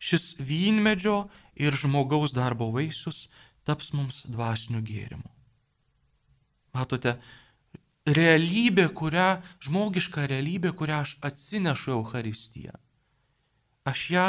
šis 0.00 0.34
vynmedžio 0.40 1.28
ir 1.60 1.76
žmogaus 1.76 2.32
darbo 2.32 2.70
vaisius 2.72 3.28
taps 3.68 3.92
mums 3.92 4.24
dvasiniu 4.32 4.80
gėrimu. 4.82 5.28
Matote, 6.74 7.18
realybė, 8.08 8.88
kurią, 8.96 9.42
žmogiška 9.62 10.24
realybė, 10.30 10.72
kurią 10.72 11.02
aš 11.04 11.16
atsinešu 11.28 11.92
Euharistiją. 11.98 12.78
Aš 13.84 14.06
ją 14.14 14.26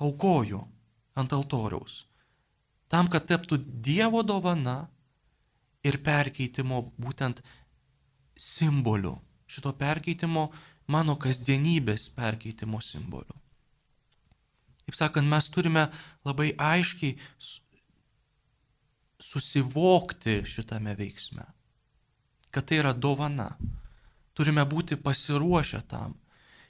aukoju 0.00 0.62
ant 1.18 1.32
altoriaus. 1.36 2.06
Tam, 2.88 3.10
kad 3.10 3.26
taptų 3.28 3.58
Dievo 3.84 4.22
dovana 4.22 4.86
ir 5.86 5.98
perkeitimo 6.02 6.82
būtent 6.98 7.42
simboliu. 8.36 9.16
Šito 9.46 9.72
perkeitimo 9.78 10.48
mano 10.90 11.16
kasdienybės 11.22 12.08
perkeitimo 12.16 12.80
simboliu. 12.82 13.36
Kaip 14.86 14.94
sakant, 14.94 15.26
mes 15.26 15.48
turime 15.50 15.88
labai 16.26 16.52
aiškiai 16.62 17.16
susivokti 19.22 20.42
šitame 20.46 20.94
veiksme, 20.98 21.46
kad 22.54 22.68
tai 22.68 22.78
yra 22.82 22.92
dovana. 22.94 23.50
Turime 24.36 24.62
būti 24.68 24.98
pasiruošę 25.00 25.80
tam. 25.88 26.14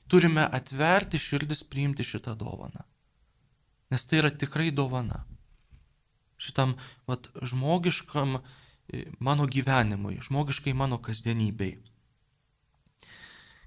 Turime 0.06 0.44
atverti 0.58 1.18
širdis 1.18 1.64
priimti 1.66 2.04
šitą 2.06 2.36
dovaną. 2.38 2.84
Nes 3.90 4.06
tai 4.06 4.20
yra 4.20 4.30
tikrai 4.30 4.70
dovana. 4.70 5.24
Šitam 6.38 6.76
vat, 7.10 7.26
žmogiškam 7.42 8.36
e, 8.38 8.42
mano 9.18 9.46
gyvenimui, 9.46 10.20
žmogiškai 10.22 10.74
mano 10.74 10.98
kasdienybei. 11.02 11.76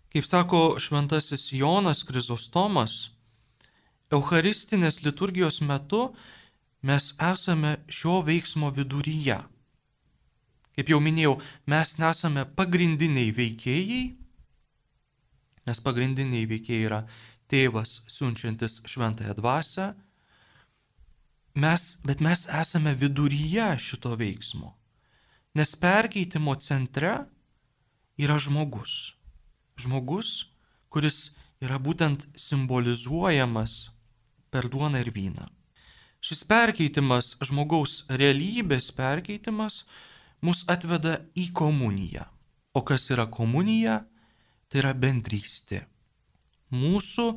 Kaip 0.09 0.25
sako 0.25 0.79
šventasis 0.81 1.51
Jonas 1.53 2.01
Krizostomas, 2.07 3.11
Eucharistinės 4.09 5.03
liturgijos 5.05 5.59
metu 5.61 6.15
mes 6.81 7.11
esame 7.21 7.75
šio 7.85 8.23
veiksmo 8.25 8.71
viduryje. 8.73 9.37
Kaip 10.73 10.89
jau 10.89 10.97
minėjau, 11.03 11.35
mes 11.69 11.93
nesame 12.01 12.47
pagrindiniai 12.57 13.29
veikėjai, 13.35 14.01
nes 15.69 15.83
pagrindiniai 15.85 16.47
veikėjai 16.49 16.87
yra 16.87 17.03
tėvas 17.51 17.99
siunčiantis 18.09 18.79
šventąją 18.89 19.35
dvasę, 19.37 19.91
mes, 21.59 21.85
bet 22.01 22.23
mes 22.23 22.47
esame 22.49 22.95
viduryje 22.97 23.75
šito 23.83 24.15
veiksmo, 24.17 24.73
nes 25.59 25.75
perkeitimo 25.75 26.55
centre 26.55 27.25
yra 28.15 28.37
žmogus. 28.39 29.15
Žmogus, 29.75 30.29
kuris 30.87 31.33
yra 31.59 31.75
būtent 31.75 32.29
simbolizuojamas 32.39 33.89
per 34.47 34.69
duoną 34.71 35.01
ir 35.03 35.11
vyną. 35.11 35.49
Šis 36.23 36.45
perkeitimas, 36.47 37.33
žmogaus 37.43 38.05
realybės 38.07 38.87
perkeitimas, 38.95 39.83
mus 40.39 40.63
atveda 40.71 41.19
į 41.35 41.49
komuniją. 41.51 42.23
O 42.71 42.83
kas 42.87 43.09
yra 43.11 43.27
komunija? 43.27 44.05
Tai 44.71 44.83
yra 44.83 44.95
bendrystė. 44.95 45.83
Mūsų 46.71 47.33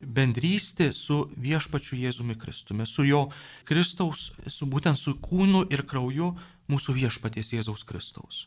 bendrystė 0.00 0.90
su 0.96 1.26
viešpačiu 1.38 1.98
Jėzumi 2.00 2.34
Kristumi, 2.40 2.86
su 2.88 3.04
jo 3.06 3.28
Kristaus, 3.68 4.30
su 4.48 4.66
būtent 4.66 4.98
su 4.98 5.20
kūnu 5.22 5.68
ir 5.70 5.84
krauju 5.86 6.32
mūsų 6.70 6.94
viešpaties 7.00 7.54
Jėzaus 7.56 7.84
Kristaus. 7.86 8.46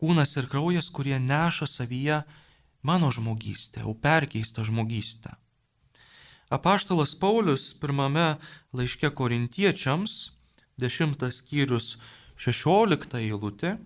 Kūnas 0.00 0.32
ir 0.40 0.48
kraujas, 0.48 0.88
kurie 0.88 1.18
neša 1.20 1.68
savyje 1.68 2.22
mano 2.82 3.10
žmogystę, 3.12 3.84
jau 3.84 3.94
perkeistą 3.94 4.64
žmogystę. 4.64 5.36
Apaštalas 6.50 7.12
Paulius 7.14 7.74
pirmame 7.78 8.40
laiške 8.74 9.12
korintiečiams, 9.14 10.32
10 10.80 11.20
skyrius 11.36 11.98
16 12.40 13.20
eilutė, 13.20 13.76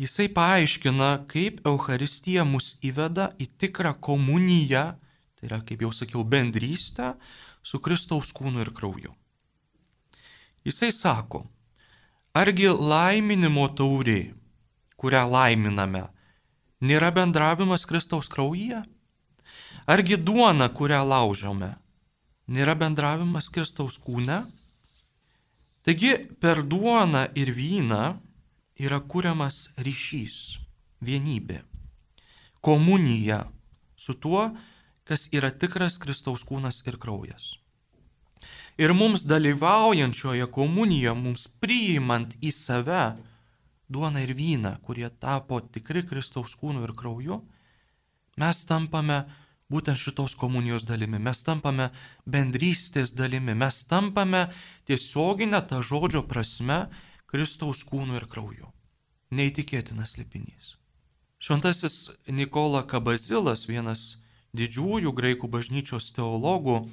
jisai 0.00 0.30
paaiškina, 0.32 1.26
kaip 1.28 1.60
Euharistija 1.66 2.46
mus 2.46 2.76
įveda 2.86 3.32
į 3.36 3.50
tikrą 3.60 3.92
komuniją, 4.00 4.86
tai 5.36 5.50
yra, 5.50 5.60
kaip 5.66 5.82
jau 5.84 5.90
sakiau, 5.92 6.24
bendrystę 6.24 7.16
su 7.60 7.82
Kristaus 7.82 8.32
kūnu 8.32 8.62
ir 8.62 8.70
krauju. 8.72 9.12
Jisai 10.64 10.94
sako, 10.96 11.42
argi 12.34 12.66
laiminimo 12.68 13.68
taurė, 13.78 14.34
kurią 14.98 15.22
laiminame, 15.30 16.08
nėra 16.82 17.12
bendravimas 17.14 17.86
Kristaus 17.86 18.28
kraujyje? 18.32 18.82
Argi 19.86 20.16
duona, 20.16 20.68
kurią 20.72 21.02
laužome, 21.06 21.74
nėra 22.48 22.74
bendravimas 22.80 23.50
Kristaus 23.52 23.98
kūne? 24.00 24.42
Taigi 25.84 26.14
per 26.40 26.62
duoną 26.64 27.26
ir 27.36 27.52
vyną 27.52 28.04
yra 28.80 29.00
kuriamas 29.04 29.68
ryšys, 29.76 30.56
vienybė, 31.04 31.60
komunija 32.64 33.44
su 33.96 34.16
tuo, 34.16 34.48
kas 35.04 35.28
yra 35.36 35.52
tikras 35.52 36.00
Kristaus 36.00 36.42
kūnas 36.48 36.80
ir 36.88 36.96
kraujas. 36.96 37.58
Ir 38.78 38.90
mums 38.94 39.22
dalyvaujančioje 39.30 40.48
komunijoje, 40.50 41.14
mums 41.14 41.46
priimant 41.62 42.34
į 42.42 42.50
save 42.50 43.04
duoną 43.88 44.24
ir 44.24 44.34
vyną, 44.34 44.76
kurie 44.82 45.10
tapo 45.10 45.60
tikri 45.60 46.02
Kristaus 46.06 46.56
kūnu 46.58 46.82
ir 46.82 46.94
krauju, 46.98 47.38
mes 48.40 48.64
tampame 48.66 49.22
būtent 49.70 49.98
šitos 49.98 50.34
komunijos 50.38 50.86
dalimi. 50.88 51.20
Mes 51.22 51.42
tampame 51.46 51.90
bendrystės 52.26 53.14
dalimi, 53.14 53.54
mes 53.54 53.84
tampame 53.86 54.48
tiesioginę 54.88 55.62
tą 55.68 55.80
žodžio 55.82 56.24
prasme 56.26 56.88
Kristaus 57.30 57.84
kūnu 57.86 58.18
ir 58.18 58.26
krauju. 58.30 58.70
Neįtikėtinas 59.34 60.18
lipinys. 60.18 60.74
Šventasis 61.38 62.10
Nikola 62.30 62.84
Kabazilas, 62.88 63.66
vienas 63.68 64.16
didžiųjų 64.56 65.10
graikų 65.12 65.50
bažnyčios 65.50 66.12
teologų, 66.16 66.84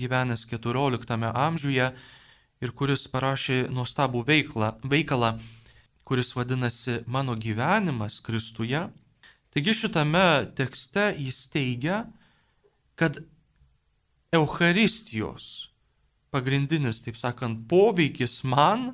gyvenęs 0.00 0.46
XIV 0.48 1.30
amžiuje 1.30 1.90
ir 2.60 2.72
kuris 2.76 3.06
parašė 3.08 3.66
nuostabų 3.72 4.24
veiklą, 4.28 4.74
veikalą, 4.84 5.34
kuris 6.04 6.34
vadinasi 6.34 7.00
Mano 7.06 7.36
gyvenimas 7.36 8.20
Kristuje. 8.20 8.88
Taigi 9.50 9.74
šitame 9.74 10.50
tekste 10.56 11.10
jis 11.18 11.46
teigia, 11.50 12.04
kad 12.94 13.18
Eucharistijos 14.32 15.70
pagrindinis, 16.30 17.02
taip 17.02 17.18
sakant, 17.18 17.64
poveikis 17.68 18.40
man, 18.46 18.92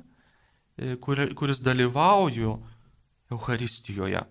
e, 0.77 0.95
kur, 1.01 1.21
kuris 1.37 1.61
dalyvauju 1.61 2.55
Eucharistijoje, 3.31 4.23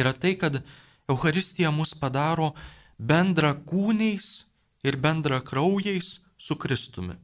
yra 0.00 0.12
tai, 0.12 0.34
kad 0.40 0.62
Eucharistija 1.10 1.70
mus 1.70 1.94
padaro 1.94 2.52
bendra 2.98 3.52
kūniais 3.54 4.49
ir 4.84 4.96
bendra 4.96 5.40
kraujais 5.44 6.20
su 6.36 6.56
Kristumi. 6.56 7.14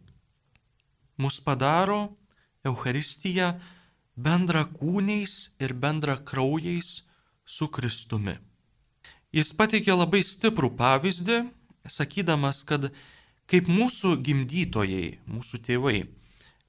Mus 1.17 1.41
padaro 1.41 2.17
Eucharistija 2.65 3.55
bendra 4.17 4.65
kūniais 4.69 5.37
ir 5.61 5.73
bendra 5.73 6.17
kraujais 6.25 7.05
su 7.45 7.69
Kristumi. 7.69 8.37
Jis 9.33 9.53
pateikė 9.57 9.95
labai 9.97 10.23
stiprų 10.25 10.73
pavyzdį, 10.77 11.43
sakydamas, 11.89 12.63
kad 12.65 12.91
kaip 13.51 13.69
mūsų 13.71 14.17
gimdytojai, 14.27 15.19
mūsų 15.29 15.61
tėvai, 15.67 15.99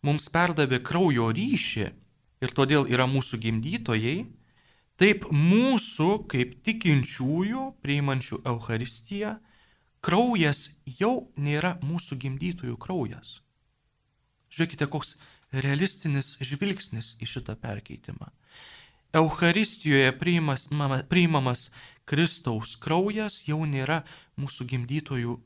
mums 0.06 0.28
perdavė 0.34 0.82
kraujo 0.84 1.32
ryšį 1.34 1.88
ir 2.44 2.54
todėl 2.54 2.88
yra 2.92 3.08
mūsų 3.10 3.40
gimdytojai, 3.46 4.18
taip 5.00 5.28
mūsų 5.32 6.10
kaip 6.32 6.58
tikinčiųjų, 6.66 7.64
priimančių 7.84 8.42
Euharistiją, 8.52 9.38
kraujas 10.08 10.70
jau 10.88 11.28
nėra 11.36 11.76
mūsų 11.84 12.16
gimdytojų 12.24 12.78
kraujas. 12.80 13.42
Žiūrėkite, 14.54 14.88
koks 14.88 15.18
realistinis 15.52 16.38
žvilgsnis 16.40 17.16
į 17.20 17.28
šitą 17.28 17.58
perkeitimą. 17.60 18.32
Euharistijoje 19.16 20.14
priimamas, 20.20 20.68
priimamas 21.12 21.68
Kristaus 22.08 22.78
kraujas 22.80 23.42
jau 23.48 23.60
nėra 23.68 24.02
mūsų 24.40 24.68
gimdytojų 24.72 25.38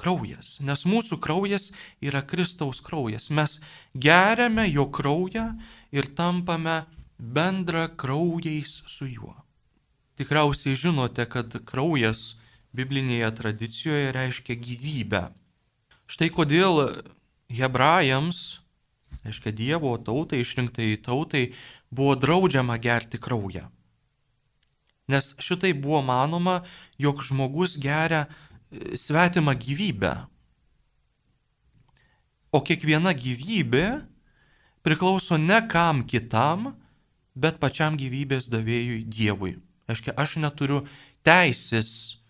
kraujas, 0.00 0.56
nes 0.64 0.84
mūsų 0.88 1.18
kraujas 1.20 1.68
yra 2.00 2.22
Kristaus 2.24 2.80
kraujas. 2.84 3.28
Mes 3.28 3.58
geriame 3.92 4.68
jo 4.70 4.86
kraują 4.94 5.50
ir 5.92 6.08
tampame 6.16 6.84
bendra 7.18 7.88
kraujais 7.88 8.82
su 8.86 9.08
juo. 9.10 9.34
Tikriausiai 10.16 10.78
žinote, 10.78 11.26
kad 11.30 11.52
kraujas 11.66 12.38
biblinėje 12.78 13.30
tradicijoje 13.40 14.12
reiškia 14.14 14.56
gyvybę. 14.62 15.22
Štai 16.08 16.30
kodėl 16.32 17.02
hebrajams, 17.52 18.60
reiškia 19.24 19.52
Dievo 19.52 19.96
tautai, 20.00 20.42
išrinktai 20.44 20.94
tautai, 21.04 21.50
buvo 21.90 22.14
draudžiama 22.16 22.78
gerti 22.80 23.20
kraują. 23.20 23.68
Nes 25.08 25.32
šitai 25.40 25.72
buvo 25.72 26.02
manoma, 26.04 26.62
jog 27.00 27.22
žmogus 27.24 27.78
geria 27.80 28.26
e, 28.26 28.96
svetimą 28.96 29.54
gyvybę. 29.56 30.12
O 32.52 32.60
kiekviena 32.64 33.14
gyvybė 33.16 33.86
priklauso 34.84 35.36
ne 35.40 35.62
kam 35.68 36.04
kitam, 36.08 36.74
bet 37.32 37.56
pačiam 37.60 37.96
gyvybės 37.96 38.50
davėjui 38.52 39.02
Dievui. 39.08 39.56
Reiškia, 39.88 40.12
aš 40.20 40.36
neturiu 40.44 40.82
teisės 41.24 42.20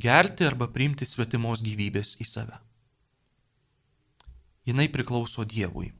gerti 0.00 0.46
arba 0.46 0.68
priimti 0.72 1.06
svetimos 1.08 1.62
gyvybės 1.64 2.16
į 2.22 2.26
save. 2.28 2.58
Jinai 4.64 4.88
priklauso 4.92 5.44
Dievui. 5.44 5.92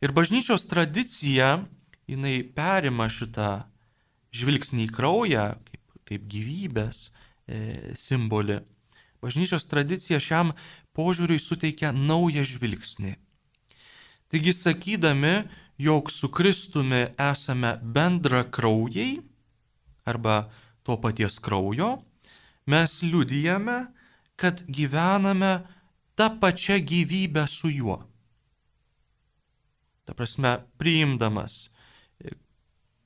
Ir 0.00 0.12
bažnyčios 0.16 0.66
tradicija, 0.68 1.64
jinai 2.08 2.40
perima 2.56 3.08
šitą 3.12 3.64
žvilgsnį 4.36 4.86
į 4.86 4.92
kraują 4.94 5.46
kaip, 5.68 5.82
kaip 6.08 6.28
gyvybės 6.30 7.08
e, 7.08 7.94
simbolį. 7.98 8.60
Bažnyčios 9.20 9.66
tradicija 9.68 10.20
šiam 10.22 10.54
požiūriui 10.96 11.40
suteikia 11.40 11.92
naują 11.92 12.44
žvilgsnį. 12.48 13.16
Taigi 14.30 14.54
sakydami, 14.54 15.34
jog 15.80 16.10
su 16.12 16.30
Kristumi 16.30 17.08
esame 17.18 17.74
bendra 17.82 18.44
kraujai 18.44 19.18
arba 20.08 20.50
to 20.86 20.96
paties 21.00 21.38
kraujo, 21.42 21.98
mes 22.70 23.00
liudijame, 23.02 23.78
kad 24.40 24.62
gyvename 24.68 25.52
tą 26.16 26.30
pačią 26.40 26.78
gyvybę 26.90 27.44
su 27.48 27.68
juo. 27.70 27.98
Ta 30.04 30.14
prasme, 30.14 30.58
priimdamas 30.78 31.68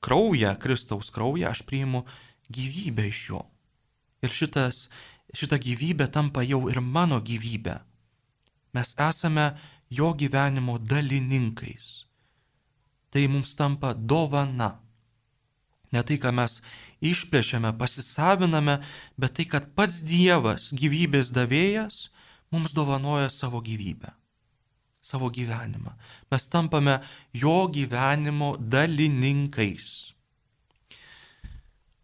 kraują, 0.05 0.55
Kristaus 0.55 1.11
kraują, 1.11 1.49
aš 1.49 1.63
priimu 1.65 2.03
gyvybę 2.49 3.07
iš 3.09 3.21
jo. 3.29 3.41
Ir 4.21 4.33
šitas, 4.33 4.85
šita 5.33 5.57
gyvybė 5.57 6.07
tampa 6.13 6.43
jau 6.45 6.67
ir 6.69 6.77
mano 6.81 7.17
gyvybė. 7.25 7.79
Mes 8.77 8.93
esame 9.01 9.47
jo 9.89 10.13
gyvenimo 10.13 10.77
dalininkais. 10.77 12.05
Tai 13.09 13.23
mums 13.33 13.55
tampa 13.57 13.93
dovana. 13.93 14.75
Ne 15.93 16.03
tai, 16.03 16.19
ką 16.21 16.33
mes 16.35 16.59
išplėšiame, 17.11 17.71
pasisaviname, 17.79 18.79
bet 19.19 19.37
tai, 19.37 19.47
kad 19.49 19.71
pats 19.77 20.01
Dievas, 20.05 20.71
gyvybės 20.75 21.33
davėjas, 21.35 22.07
mums 22.53 22.75
dovanoja 22.75 23.29
savo 23.33 23.61
gyvybę 23.65 24.15
savo 25.05 25.29
gyvenimą. 25.29 25.93
Mes 26.31 26.49
tampame 26.49 26.99
jo 27.33 27.67
gyvenimo 27.69 28.55
dalininkais. 28.57 30.13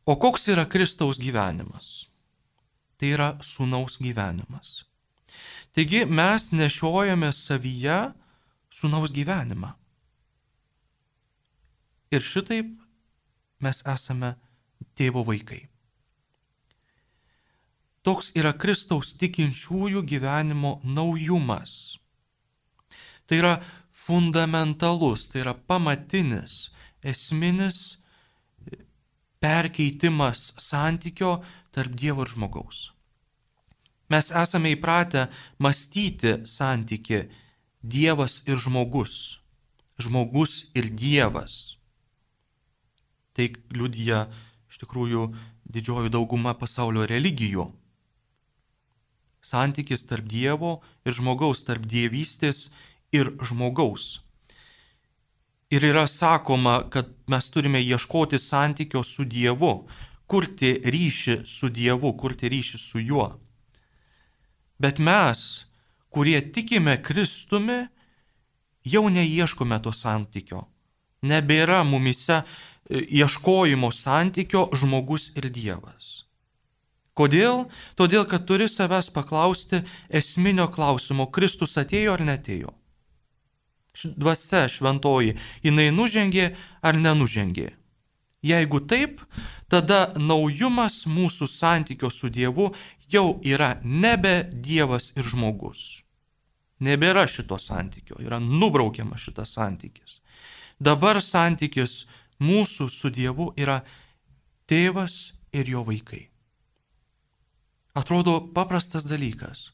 O 0.05 0.15
koks 0.15 0.47
yra 0.53 0.65
Kristaus 0.69 1.17
gyvenimas? 1.17 2.09
Tai 2.97 3.07
yra 3.15 3.29
sunaus 3.41 3.97
gyvenimas. 3.97 4.83
Taigi 5.73 6.05
mes 6.05 6.51
nešiojame 6.53 7.31
savyje 7.33 8.13
sunaus 8.69 9.09
gyvenimą. 9.09 9.73
Ir 12.11 12.21
šitaip 12.21 12.69
mes 13.63 13.81
esame 13.87 14.35
tėvo 14.97 15.23
vaikai. 15.27 15.65
Toks 18.01 18.31
yra 18.37 18.53
Kristaus 18.57 19.13
tikinčiųjų 19.21 20.01
gyvenimo 20.09 20.79
naujumas. 20.83 21.99
Tai 23.29 23.37
yra 23.37 23.53
fundamentalus, 23.93 25.27
tai 25.29 25.43
yra 25.43 25.53
pamatinis, 25.53 26.71
esminis 27.05 28.01
perkeitimas 29.41 30.51
santykio 30.57 31.37
tarp 31.73 31.93
Dievo 31.97 32.25
ir 32.25 32.33
žmogaus. 32.33 32.89
Mes 34.11 34.27
esame 34.35 34.73
įpratę 34.75 35.29
mąstyti 35.61 36.41
santyki 36.45 37.23
Dievas 37.81 38.41
ir 38.45 38.59
žmogus, 38.61 39.39
žmogus 39.97 40.67
ir 40.77 40.89
Dievas. 40.91 41.77
Tai 43.33 43.47
liudija 43.71 44.25
iš 44.71 44.79
tikrųjų 44.79 45.27
didžioji 45.67 46.11
dauguma 46.13 46.55
pasaulio 46.55 47.03
religijų. 47.09 47.67
Santykis 49.43 50.05
tarp 50.07 50.29
Dievo 50.31 50.79
ir 51.03 51.17
žmogaus, 51.17 51.65
tarp 51.67 51.83
dievystės 51.89 52.69
ir 53.11 53.33
žmogaus. 53.43 54.21
Ir 55.71 55.83
yra 55.87 56.05
sakoma, 56.07 56.83
kad 56.91 57.11
mes 57.31 57.47
turime 57.51 57.81
ieškoti 57.83 58.39
santykio 58.39 59.03
su 59.07 59.25
Dievu, 59.25 59.87
kurti 60.27 60.73
ryšį 60.83 61.41
su 61.47 61.71
Dievu, 61.71 62.13
kurti 62.19 62.51
ryšį 62.51 62.79
su 62.79 63.03
juo. 63.03 63.27
Bet 64.79 64.99
mes, 64.99 65.65
kurie 66.11 66.39
tikime 66.53 66.97
Kristumi, 67.03 67.85
jau 68.83 69.07
neieškome 69.09 69.79
to 69.83 69.91
santykio. 69.95 70.65
Nebėra 71.21 71.83
mumise 71.85 72.41
ieškojimo 72.91 73.91
santykio 73.95 74.67
žmogus 74.75 75.31
ir 75.35 75.49
Dievas. 75.53 76.25
Kodėl? 77.15 77.65
Todėl, 77.99 78.27
kad 78.27 78.45
turi 78.47 78.69
savęs 78.71 79.11
paklausti 79.13 79.81
esminio 80.09 80.67
klausimo, 80.71 81.27
Kristus 81.27 81.77
atėjo 81.79 82.15
ar 82.15 82.23
netėjo 82.27 82.75
dvasia 84.03 84.67
šventoji, 84.71 85.35
jinai 85.63 85.91
nužengė 85.93 86.51
ar 86.81 86.97
nenužengė. 86.97 87.71
Jeigu 88.41 88.79
taip, 88.89 89.21
tada 89.69 90.13
naujumas 90.17 91.03
mūsų 91.05 91.47
santykio 91.47 92.09
su 92.09 92.29
Dievu 92.33 92.71
jau 93.11 93.39
yra 93.45 93.75
nebe 93.83 94.49
Dievas 94.51 95.11
ir 95.15 95.27
žmogus. 95.27 96.01
Nebėra 96.81 97.27
šito 97.29 97.59
santykio, 97.61 98.17
yra 98.17 98.39
nubraukiamas 98.41 99.21
šitas 99.21 99.53
santykis. 99.53 100.21
Dabar 100.81 101.21
santykis 101.21 102.07
mūsų 102.41 102.89
su 102.89 103.13
Dievu 103.13 103.51
yra 103.57 103.81
tėvas 104.67 105.33
ir 105.53 105.69
jo 105.69 105.85
vaikai. 105.87 106.27
Atrodo 107.95 108.39
paprastas 108.55 109.05
dalykas, 109.07 109.71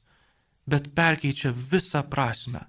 bet 0.67 0.91
perkeičia 0.97 1.53
visą 1.53 2.01
prasme 2.09 2.65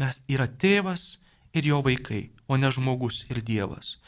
Mes 0.00 0.18
yra 0.26 0.46
tėvas 0.48 1.18
ir 1.54 1.68
jo 1.68 1.78
vaikai, 1.86 2.32
o 2.50 2.58
ne 2.58 2.70
žmogus 2.74 3.22
ir 3.30 3.38
Dievas. 3.46 3.98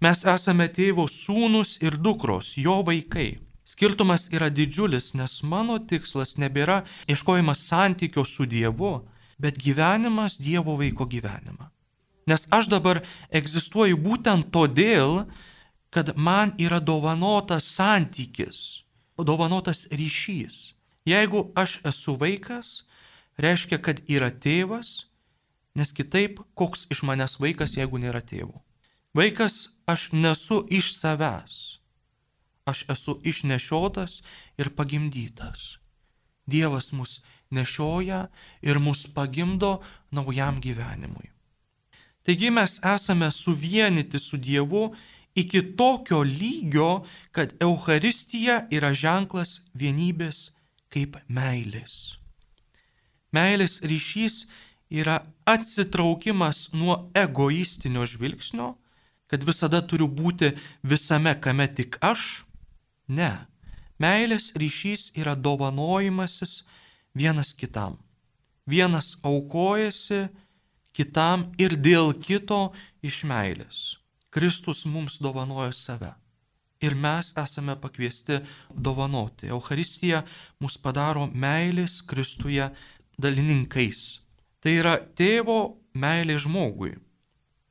Mes 0.00 0.24
esame 0.24 0.70
tėvo 0.72 1.04
sūnus 1.08 1.76
ir 1.84 1.98
dukros, 2.00 2.54
jo 2.56 2.80
vaikai. 2.86 3.40
Skirtumas 3.64 4.28
yra 4.32 4.50
didžiulis, 4.52 5.12
nes 5.16 5.38
mano 5.44 5.78
tikslas 5.78 6.36
nebėra 6.40 6.82
ieškojimas 7.08 7.64
santykio 7.68 8.24
su 8.24 8.48
Dievu, 8.48 8.94
bet 9.40 9.60
gyvenimas 9.60 10.38
Dievo 10.40 10.76
vaiko 10.80 11.06
gyvenimą. 11.08 11.68
Nes 12.26 12.46
aš 12.50 12.70
dabar 12.72 13.02
egzistuoju 13.30 13.98
būtent 14.00 14.50
todėl, 14.54 15.24
kad 15.94 16.16
man 16.16 16.54
yra 16.58 16.80
dovanotas 16.80 17.68
santykis, 17.68 18.84
dovanotas 19.18 19.86
ryšys. 19.92 20.72
Jeigu 21.04 21.50
aš 21.54 21.80
esu 21.84 22.16
vaikas, 22.18 22.84
reiškia, 23.36 23.78
kad 23.78 24.00
yra 24.08 24.32
tėvas, 24.32 25.04
Nes 25.74 25.90
kitaip, 25.90 26.38
koks 26.54 26.86
iš 26.94 27.02
manęs 27.02 27.40
vaikas, 27.42 27.74
jeigu 27.74 27.98
nėra 27.98 28.22
tėvų? 28.22 28.60
Vaikas 29.14 29.74
aš 29.90 30.12
nesu 30.14 30.60
iš 30.70 30.92
savęs. 30.94 31.80
Aš 32.64 32.84
esu 32.94 33.18
išnešiotas 33.26 34.20
ir 34.58 34.70
pagimdytas. 34.78 35.80
Dievas 36.46 36.92
mus 36.94 37.18
nešioja 37.50 38.28
ir 38.62 38.78
mus 38.78 39.04
pagimdo 39.10 39.80
naujam 40.14 40.62
gyvenimui. 40.62 41.33
Taigi 42.24 42.50
mes 42.50 42.80
esame 42.80 43.30
suvienyti 43.30 44.18
su 44.18 44.36
Dievu 44.36 44.94
iki 45.34 45.76
tokio 45.76 46.22
lygio, 46.22 47.04
kad 47.32 47.52
Euharistija 47.60 48.64
yra 48.70 48.94
ženklas 48.94 49.60
vienybės 49.74 50.54
kaip 50.88 51.18
meilės. 51.28 52.16
Meilės 53.34 53.80
ryšys 53.82 54.44
yra 54.94 55.18
atsitraukimas 55.44 56.70
nuo 56.72 57.10
egoistinio 57.18 58.06
žvilgsnio, 58.06 58.74
kad 59.26 59.42
visada 59.42 59.82
turiu 59.82 60.06
būti 60.08 60.52
visame, 60.82 61.34
kame 61.40 61.66
tik 61.66 61.98
aš. 62.00 62.44
Ne. 63.08 63.32
Meilės 63.98 64.52
ryšys 64.54 65.10
yra 65.18 65.34
dovanojimasis 65.34 66.62
vienas 67.14 67.52
kitam. 67.58 67.98
Vienas 68.66 69.16
aukojasi 69.22 70.28
kitam 70.94 71.50
ir 71.58 71.76
dėl 71.76 72.14
kito 72.22 72.72
iš 73.02 73.24
meilės. 73.28 73.98
Kristus 74.34 74.84
mums 74.86 75.20
dovanojo 75.22 75.72
save. 75.74 76.14
Ir 76.82 76.94
mes 76.98 77.30
esame 77.38 77.76
pakviesti 77.80 78.40
dovanoti. 78.70 79.48
Euharistija 79.48 80.24
mus 80.60 80.76
padaro 80.76 81.28
meilės 81.30 82.00
Kristuje 82.02 82.66
dalininkais. 83.18 84.20
Tai 84.60 84.74
yra 84.80 84.94
tėvo 85.16 85.76
meilė 85.94 86.36
žmogui. 86.42 86.96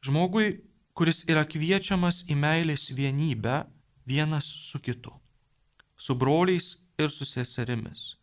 Žmogui, 0.04 0.48
kuris 0.96 1.24
yra 1.30 1.44
kviečiamas 1.46 2.24
į 2.32 2.38
meilės 2.40 2.90
vienybę 2.96 3.64
vienas 4.08 4.46
su 4.46 4.80
kitu. 4.80 5.14
Su 5.98 6.16
broliais 6.16 6.78
ir 7.00 7.12
su 7.12 7.26
seserimis. 7.26 8.14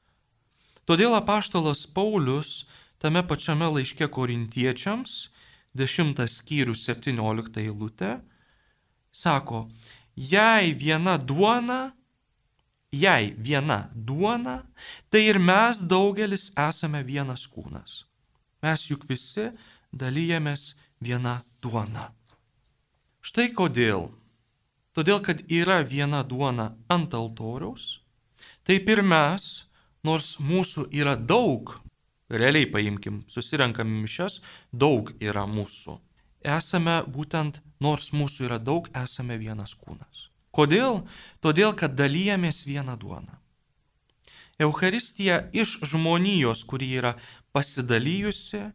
Todėl 0.89 1.15
apaštalas 1.15 1.85
Paulius 1.87 2.65
tame 3.01 3.23
pačiame 3.27 3.69
laiške 3.75 4.11
korintiečiams, 4.13 5.31
10 5.77 6.21
skyrių 6.29 6.75
17 6.77 7.63
eilutė, 7.63 8.19
sako, 9.13 9.69
jei 10.15 10.75
viena 10.77 11.17
duona, 11.17 11.95
jei 12.93 13.33
viena 13.39 13.89
duona, 13.95 14.61
tai 15.11 15.25
ir 15.31 15.39
mes 15.39 15.81
daugelis 15.89 16.51
esame 16.59 17.03
vienas 17.07 17.47
kūnas. 17.49 18.05
Mes 18.61 18.87
juk 18.91 19.07
visi 19.09 19.49
dalyjamės 19.93 20.75
viena 21.01 21.41
duona. 21.63 22.11
Štai 23.25 23.51
kodėl. 23.57 24.11
Todėl, 24.93 25.21
kad 25.23 25.41
yra 25.47 25.81
viena 25.87 26.25
duona 26.27 26.75
ant 26.91 27.15
altoriaus, 27.15 28.01
taip 28.67 28.89
ir 28.91 29.05
mes, 29.07 29.47
nors 30.05 30.35
mūsų 30.43 30.89
yra 30.91 31.15
daug, 31.15 31.77
realiai 32.31 32.69
paimkim, 32.71 33.25
susirenkam 33.29 33.91
mišes, 34.03 34.41
daug 34.73 35.13
yra 35.21 35.47
mūsų. 35.51 35.99
Esame 36.41 37.01
būtent, 37.05 37.61
nors 37.81 38.13
mūsų 38.17 38.49
yra 38.49 38.59
daug, 38.59 38.89
esame 38.97 39.37
vienas 39.41 39.75
kūnas. 39.77 40.31
Kodėl? 40.55 41.05
Todėl, 41.45 41.75
kad 41.79 41.95
dalyjamės 41.99 42.65
vieną 42.67 42.97
duoną. 42.99 43.37
Euharistija 44.61 45.47
iš 45.57 45.79
žmonijos, 45.89 46.65
kuri 46.69 46.91
yra 47.01 47.15
pasidalijusi, 47.57 48.67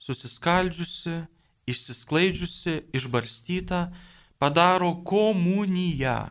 susiskaldžiusi, 0.00 1.18
išsisklaidžiusi, 1.68 2.76
išbarstyta, 2.96 3.90
padaro 4.40 4.94
komuniją. 5.04 6.30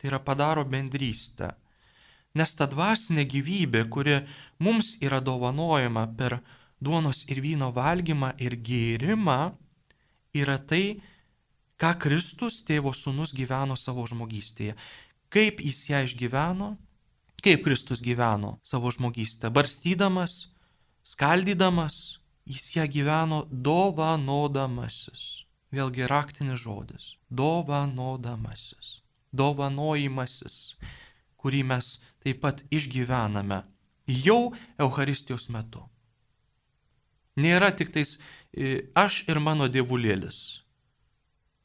Tai 0.00 0.08
yra 0.08 0.20
padaro 0.24 0.64
bendrystę. 0.64 1.52
Nes 2.34 2.54
ta 2.54 2.68
dvasinė 2.70 3.24
gyvybė, 3.26 3.84
kuri 3.90 4.20
mums 4.62 4.94
yra 5.02 5.18
dovanojama 5.20 6.06
per 6.18 6.38
duonos 6.80 7.24
ir 7.28 7.40
vyno 7.42 7.72
valgymą 7.74 8.34
ir 8.38 8.54
gėrimą, 8.54 9.40
yra 10.34 10.58
tai, 10.58 11.00
ką 11.80 11.96
Kristus, 11.98 12.60
tėvo 12.62 12.92
sūnus, 12.94 13.34
gyveno 13.34 13.76
savo 13.76 14.06
žmogystėje. 14.06 14.76
Kaip 15.30 15.60
jis 15.64 15.82
ją 15.90 16.04
išgyveno, 16.06 16.74
kaip 17.42 17.64
Kristus 17.64 18.02
gyveno 18.04 18.58
savo 18.66 18.90
žmogystę, 18.94 19.50
barstydamas, 19.50 20.50
skaldydamas, 21.02 22.20
jis 22.46 22.74
ją 22.76 22.86
gyveno 22.90 23.44
dovanodamasis. 23.50 25.46
Vėlgi 25.70 26.08
raktinis 26.10 26.58
žodis- 26.58 27.16
dovanodamasis, 27.40 29.00
dovanojimasis, 29.32 30.74
kurį 31.40 31.62
mes 31.72 31.94
taip 32.22 32.42
pat 32.44 32.62
išgyvename 32.70 33.62
jau 34.10 34.52
Euharistijos 34.78 35.48
metu. 35.54 35.82
Nėra 37.40 37.70
tik 37.76 37.92
tais 37.94 38.18
e, 38.52 38.90
aš 38.94 39.22
ir 39.30 39.40
mano 39.40 39.68
dievulėlis. 39.70 40.60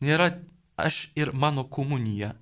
Nėra 0.06 0.30
aš 0.78 1.10
ir 1.18 1.34
mano 1.34 1.66
komunija. 1.68 2.36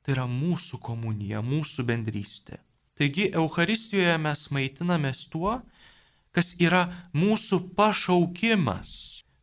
Tai 0.00 0.14
yra 0.14 0.26
mūsų 0.30 0.78
komunija, 0.80 1.42
mūsų 1.44 1.84
bendrystė. 1.84 2.60
Taigi 2.96 3.28
Euharistijoje 3.36 4.16
mes 4.20 4.46
maitinamės 4.52 5.26
tuo, 5.32 5.58
kas 6.32 6.54
yra 6.60 6.86
mūsų 7.16 7.58
pašaukimas, 7.76 8.92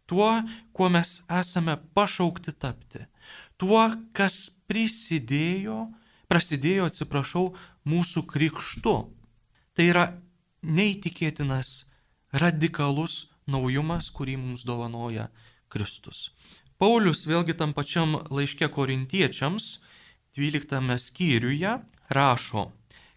tuo, 0.10 0.30
kuo 0.74 0.90
mes 0.94 1.20
esame 1.40 1.78
pašaukti 1.98 2.54
tapti, 2.58 3.06
tuo, 3.58 3.84
kas 4.18 4.48
prisidėjo, 4.70 5.88
prasidėjo, 6.32 6.88
atsiprašau, 6.92 7.52
mūsų 7.88 8.24
krikštu. 8.30 8.96
Tai 9.78 9.86
yra 9.86 10.06
neįtikėtinas, 10.64 11.86
radikalus 12.34 13.28
naujumas, 13.48 14.12
kurį 14.12 14.38
mums 14.42 14.66
dovanoja 14.68 15.30
Kristus. 15.72 16.32
Paulius 16.78 17.26
vėlgi 17.26 17.56
tam 17.58 17.74
pačiam 17.74 18.20
laiške 18.30 18.70
korintiečiams, 18.70 19.78
12 20.38 21.00
skyriuje, 21.02 21.72
rašo, 22.14 22.68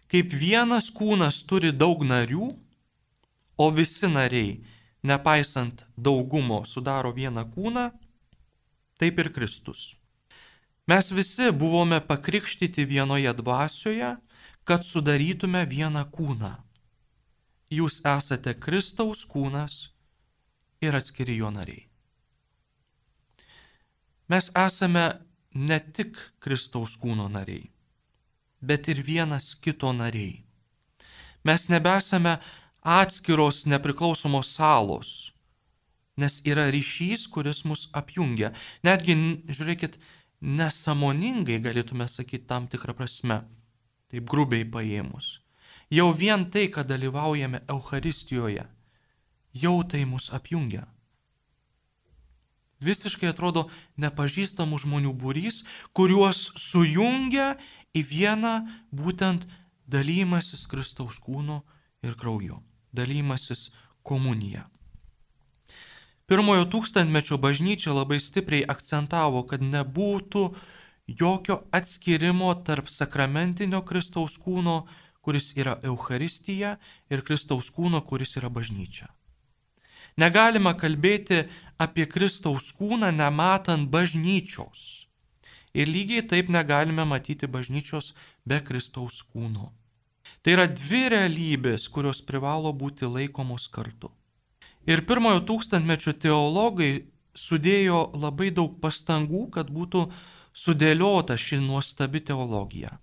kaip 0.09 0.33
vienas 0.33 0.89
kūnas 0.95 1.43
turi 1.45 1.69
daug 1.71 2.01
narių, 2.01 2.49
o 3.61 3.67
visi 3.69 4.09
nariai, 4.09 4.63
nepaisant 5.05 5.85
daugumo, 5.97 6.63
sudaro 6.65 7.13
vieną 7.13 7.45
kūną, 7.53 7.91
taip 8.97 9.21
ir 9.21 9.29
Kristus. 9.33 9.91
Mes 10.87 11.11
visi 11.11 11.51
buvome 11.51 12.01
pakrikštyti 12.07 12.85
vienoje 12.85 13.33
dvasioje, 13.33 14.15
kad 14.63 14.85
sudarytume 14.85 15.65
vieną 15.65 16.03
kūną. 16.09 16.55
Jūs 17.71 18.01
esate 18.05 18.53
Kristaus 18.59 19.23
kūnas 19.25 19.91
ir 20.81 20.97
atskiri 20.97 21.37
jo 21.37 21.51
nariai. 21.53 21.87
Mes 24.31 24.49
esame 24.55 25.05
ne 25.53 25.77
tik 25.79 26.17
Kristaus 26.39 26.95
kūno 26.99 27.27
nariai, 27.31 27.69
bet 28.61 28.87
ir 28.91 29.03
vienas 29.03 29.53
kito 29.55 29.91
nariai. 29.93 30.41
Mes 31.43 31.67
nebesame 31.69 32.37
atskiros 32.81 33.65
nepriklausomos 33.65 34.53
salos, 34.55 35.31
nes 36.17 36.39
yra 36.45 36.69
ryšys, 36.71 37.27
kuris 37.27 37.63
mus 37.65 37.87
apjungia. 37.97 38.53
Netgi, 38.85 39.15
žiūrėkit, 39.49 39.97
nesamoningai 40.41 41.59
galėtume 41.61 42.07
sakyti 42.09 42.47
tam 42.49 42.67
tikrą 42.67 42.95
prasme, 42.97 43.41
taip 44.11 44.27
grubiai 44.29 44.65
paėmus. 44.65 45.39
Jau 45.91 46.09
vien 46.15 46.45
tai, 46.51 46.67
kad 46.71 46.87
dalyvaujame 46.87 47.61
Euharistijoje, 47.69 48.65
jau 49.53 49.75
tai 49.83 50.05
mus 50.07 50.31
apjungia. 50.33 50.87
Visiškai 52.81 53.29
atrodo 53.29 53.67
nepažįstamų 54.01 54.79
žmonių 54.81 55.13
būrys, 55.13 55.61
kuriuos 55.93 56.49
sujungia 56.57 57.53
į 57.93 58.01
vieną 58.09 58.55
būtent 58.89 59.45
dalymasis 59.85 60.65
Kristaus 60.71 61.19
kūnu 61.21 61.59
ir 62.01 62.17
krauju 62.17 62.57
dalymasis 62.91 63.69
komunija. 64.03 64.65
Pirmojo 66.31 66.63
tūkstantmečio 66.71 67.35
bažnyčia 67.43 67.91
labai 67.91 68.21
stipriai 68.23 68.63
akcentavo, 68.71 69.41
kad 69.43 69.59
nebūtų 69.59 70.43
jokio 71.19 71.57
atskirimo 71.75 72.53
tarp 72.63 72.87
sakramentinio 72.87 73.81
Kristaus 73.83 74.37
kūno, 74.39 74.85
kuris 75.19 75.49
yra 75.59 75.73
Euharistija, 75.83 76.77
ir 77.11 77.23
Kristaus 77.27 77.67
kūno, 77.75 77.99
kuris 78.07 78.37
yra 78.39 78.47
bažnyčia. 78.47 79.09
Negalima 80.23 80.71
kalbėti 80.79 81.41
apie 81.75 82.07
Kristaus 82.07 82.71
kūną 82.79 83.11
nematant 83.11 83.91
bažnyčios. 83.91 85.09
Ir 85.75 85.91
lygiai 85.91 86.23
taip 86.31 86.47
negalime 86.47 87.03
matyti 87.11 87.51
bažnyčios 87.51 88.13
be 88.47 88.63
Kristaus 88.63 89.19
kūno. 89.19 89.73
Tai 90.39 90.55
yra 90.55 90.71
dvi 90.71 91.03
realybės, 91.11 91.91
kurios 91.91 92.23
privalo 92.23 92.71
būti 92.71 93.03
laikomos 93.19 93.67
kartu. 93.67 94.15
Ir 94.89 95.03
pirmojo 95.05 95.43
tūkstantmečio 95.45 96.13
teologai 96.17 97.05
sudėjo 97.37 98.11
labai 98.17 98.49
daug 98.55 98.79
pastangų, 98.81 99.47
kad 99.53 99.69
būtų 99.71 100.07
sudėliota 100.53 101.37
ši 101.37 101.61
nuostabi 101.63 102.21
teologija. 102.25 102.97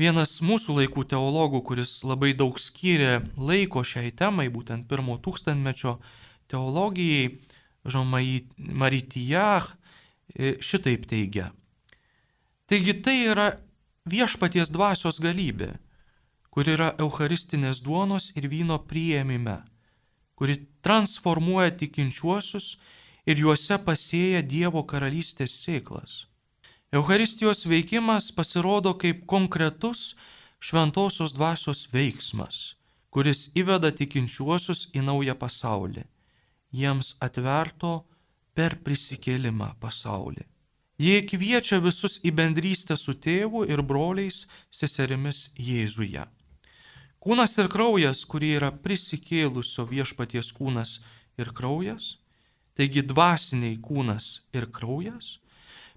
Vienas 0.00 0.38
mūsų 0.40 0.78
laikų 0.78 1.04
teologų, 1.12 1.60
kuris 1.68 1.98
labai 2.08 2.32
daug 2.32 2.56
skyrė 2.58 3.20
laiko 3.36 3.84
šiai 3.84 4.14
temai, 4.16 4.48
būtent 4.48 4.88
pirmo 4.88 5.18
tūkstantmečio 5.20 5.98
teologijai, 6.48 7.38
Žomarytijach, 7.80 9.70
e, 10.36 10.56
šitaip 10.60 11.06
teigia. 11.08 11.46
Taigi 12.68 12.92
tai 13.00 13.14
yra 13.32 13.46
viešpaties 14.04 14.68
dvasios 14.68 15.16
galybė 15.20 15.78
kur 16.50 16.68
yra 16.68 16.90
eucharistinės 16.98 17.80
duonos 17.84 18.30
ir 18.38 18.48
vyno 18.50 18.80
prieimime, 18.90 19.60
kuri 20.34 20.58
transformuoja 20.82 21.70
tikinčiuosius 21.76 22.76
ir 23.26 23.40
juose 23.44 23.78
pasėja 23.84 24.42
Dievo 24.42 24.82
karalystės 24.84 25.54
sėklas. 25.64 26.26
Eucharistijos 26.92 27.66
veikimas 27.70 28.32
pasirodo 28.34 28.96
kaip 28.98 29.26
konkretus 29.30 30.16
šventosios 30.58 31.32
dvasios 31.36 31.86
veiksmas, 31.92 32.74
kuris 33.14 33.48
įveda 33.54 33.92
tikinčiuosius 33.94 34.88
į 34.96 35.04
naują 35.06 35.36
pasaulį. 35.38 36.02
Jiems 36.74 37.14
atverto 37.22 37.92
per 38.54 38.76
prisikėlimą 38.84 39.74
pasaulį. 39.82 40.44
Jie 41.00 41.22
kviečia 41.24 41.78
visus 41.80 42.18
į 42.26 42.34
bendrystę 42.36 42.96
su 43.00 43.14
tėvu 43.14 43.64
ir 43.70 43.80
broliais 43.80 44.42
seserimis 44.68 45.48
Jėzuje. 45.56 46.26
Kūnas 47.20 47.58
ir 47.60 47.68
kraujas, 47.68 48.22
kurie 48.24 48.54
yra 48.56 48.70
prisikėlusio 48.72 49.84
viešpaties 49.90 50.54
kūnas 50.56 50.94
ir 51.36 51.50
kraujas, 51.52 52.14
taigi 52.72 53.02
dvasiniai 53.04 53.76
kūnas 53.84 54.28
ir 54.56 54.70
kraujas, 54.72 55.34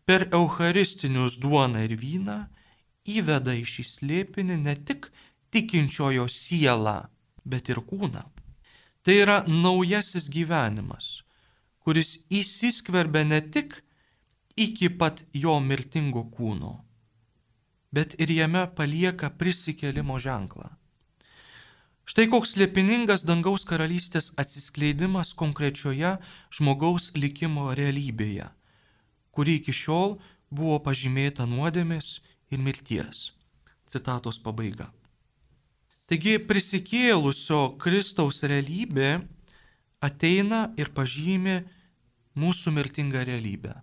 per 0.03 0.27
eucharistinius 0.35 1.37
duoną 1.39 1.85
ir 1.87 1.95
vyną 2.01 2.41
įveda 3.07 3.55
į 3.55 3.63
šį 3.63 3.85
slėpinį 3.93 4.59
ne 4.65 4.75
tik 4.75 5.07
tikinčiojo 5.55 6.27
sielą, 6.27 6.97
bet 7.47 7.71
ir 7.71 7.79
kūną. 7.87 8.25
Tai 9.03 9.15
yra 9.15 9.39
naujasis 9.47 10.27
gyvenimas, 10.27 11.23
kuris 11.79 12.17
įsiskverbia 12.27 13.23
ne 13.23 13.39
tik 13.47 13.79
iki 14.59 14.91
pat 14.91 15.23
jo 15.31 15.55
mirtingo 15.63 16.27
kūno, 16.35 16.77
bet 17.95 18.19
ir 18.19 18.31
jame 18.43 18.67
palieka 18.75 19.31
prisikelimo 19.31 20.19
ženklą. 20.19 20.82
Štai 22.03 22.27
koks 22.31 22.57
liepiningas 22.59 23.23
dangaus 23.23 23.63
karalystės 23.67 24.33
atsiskleidimas 24.39 25.31
konkrečioje 25.39 26.17
žmogaus 26.51 27.11
likimo 27.15 27.69
realybėje, 27.79 28.49
kuri 29.31 29.59
iki 29.61 29.75
šiol 29.75 30.17
buvo 30.51 30.81
pažymėta 30.83 31.47
nuodėmės 31.47 32.17
ir 32.51 32.59
mirties. 32.59 33.31
Citatos 33.87 34.41
pabaiga. 34.43 34.89
Taigi 36.09 36.35
prisikėlusio 36.43 37.77
Kristaus 37.79 38.43
realybė 38.43 39.21
ateina 40.03 40.67
ir 40.75 40.91
pažymė 40.91 41.61
mūsų 42.35 42.75
mirtingą 42.75 43.23
realybę 43.29 43.77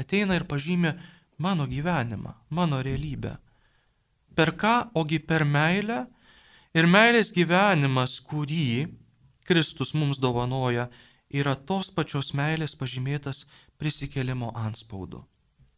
ateina 0.00 0.36
ir 0.38 0.46
pažymė 0.48 0.94
mano 1.38 1.66
gyvenimą, 1.66 2.34
mano 2.50 2.82
realybę. 2.82 3.36
Per 4.34 4.54
ką, 4.58 4.90
ogi 4.98 5.20
per 5.20 5.44
meilę 5.44 6.04
ir 6.74 6.88
meilės 6.90 7.32
gyvenimas, 7.34 8.18
kurį 8.20 8.90
Kristus 9.46 9.94
mums 9.94 10.18
dovanoja, 10.18 10.88
yra 11.30 11.54
tos 11.54 11.90
pačios 11.94 12.32
meilės 12.34 12.74
pažymėtas 12.78 13.44
prisikelimo 13.78 14.52
anspaudu. 14.54 15.24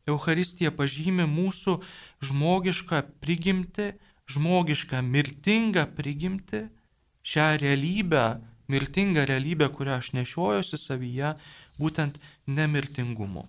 Euharistija 0.07 0.71
pažymė 0.71 1.27
mūsų 1.27 1.81
žmogišką 2.29 3.03
prigimtį, 3.23 3.93
žmogišką 4.31 5.03
mirtingą 5.03 5.87
prigimtį, 5.99 6.67
šią 7.27 7.47
realybę, 7.63 8.27
mirtingą 8.71 9.27
realybę, 9.27 9.69
kurią 9.75 9.99
aš 9.99 10.13
nešiojosi 10.15 10.79
savyje, 10.79 11.35
būtent 11.79 12.19
nemirtingumu. 12.47 13.47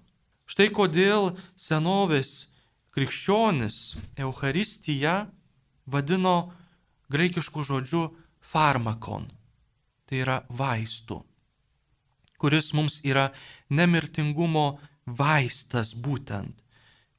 Štai 0.49 0.69
kodėl 0.73 1.35
senovės 1.59 2.49
krikščionis 2.95 3.97
Euharistiją 4.17 5.27
vadino 5.85 6.37
graikiškų 7.13 7.63
žodžių 7.69 8.03
farmakon. 8.41 9.27
Tai 10.07 10.21
yra 10.23 10.37
vaistų, 10.47 11.19
kuris 12.39 12.71
mums 12.77 13.01
yra 13.03 13.31
nemirtingumo 13.69 14.77
vaistas 15.05 15.91
būtent. 15.91 16.55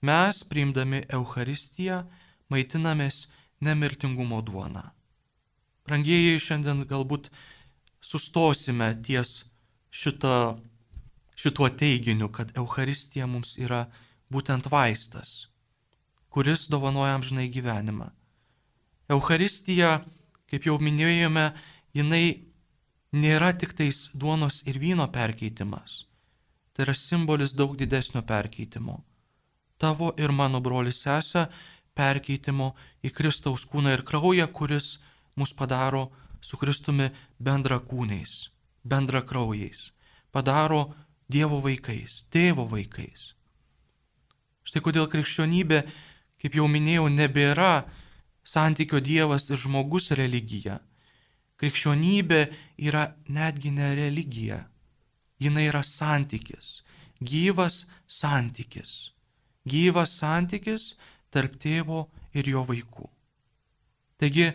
Mes, 0.01 0.41
priimdami 0.47 1.03
Euharistiją, 1.13 2.05
maitinamės 2.49 3.27
nemirtingumo 3.61 4.41
duona. 4.47 4.93
Rangieji, 5.89 6.39
šiandien 6.41 6.85
galbūt 6.89 7.29
sustosime 8.01 8.93
ties 9.05 9.43
šito 9.91 10.59
šituo 11.39 11.69
teiginiu, 11.69 12.29
kad 12.29 12.51
Euharistija 12.59 13.27
mums 13.27 13.55
yra 13.63 13.85
būtent 14.33 14.67
vaistas, 14.71 15.47
kuris 16.35 16.67
dovanoja 16.73 17.15
amžinai 17.15 17.47
gyvenimą. 17.55 18.11
Euharistija, 19.09 20.03
kaip 20.51 20.67
jau 20.69 20.77
minėjome, 20.81 21.51
jinai 21.97 22.49
nėra 23.13 23.55
tik 23.57 23.73
tais 23.77 24.09
duonos 24.15 24.63
ir 24.69 24.79
vyno 24.81 25.09
perkeitimas. 25.13 26.05
Tai 26.73 26.85
yra 26.87 26.95
simbolis 26.95 27.55
daug 27.57 27.77
didesnio 27.77 28.23
perkeitimo. 28.23 29.01
Tavo 29.79 30.13
ir 30.19 30.33
mano 30.35 30.61
brolis 30.61 31.01
sesė 31.05 31.47
perkeitimo 31.97 32.75
į 33.03 33.13
Kristaus 33.15 33.65
kūną 33.67 33.95
ir 33.97 34.05
kraują, 34.07 34.47
kuris 34.53 34.99
mus 35.39 35.55
padaro 35.55 36.09
su 36.41 36.59
Kristumi 36.61 37.09
bendra 37.39 37.79
kūniais, 37.81 38.51
bendra 38.85 39.23
kraujais. 39.23 39.93
Padaro 40.31 40.95
Dievo 41.29 41.59
vaikais, 41.61 42.23
tėvo 42.33 42.65
vaikais. 42.71 43.35
Štai 44.65 44.81
kodėl 44.85 45.09
krikščionybė, 45.13 45.83
kaip 46.41 46.55
jau 46.57 46.65
minėjau, 46.69 47.09
nebėra 47.13 47.89
santykio 48.49 49.01
Dievas 49.05 49.51
ir 49.51 49.61
žmogus 49.61 50.11
religija. 50.17 50.79
Krikščionybė 51.59 52.41
yra 52.89 53.05
netgi 53.29 53.73
ne 53.75 53.93
religija. 53.99 54.63
Jis 55.39 55.59
yra 55.63 55.83
santykis, 55.87 56.83
gyvas 57.23 57.85
santykis. 58.07 59.13
Gyvas 59.69 60.17
santykis 60.19 60.95
tarp 61.31 61.59
tėvo 61.63 62.09
ir 62.35 62.49
jo 62.51 62.65
vaikų. 62.67 63.07
Taigi, 64.19 64.49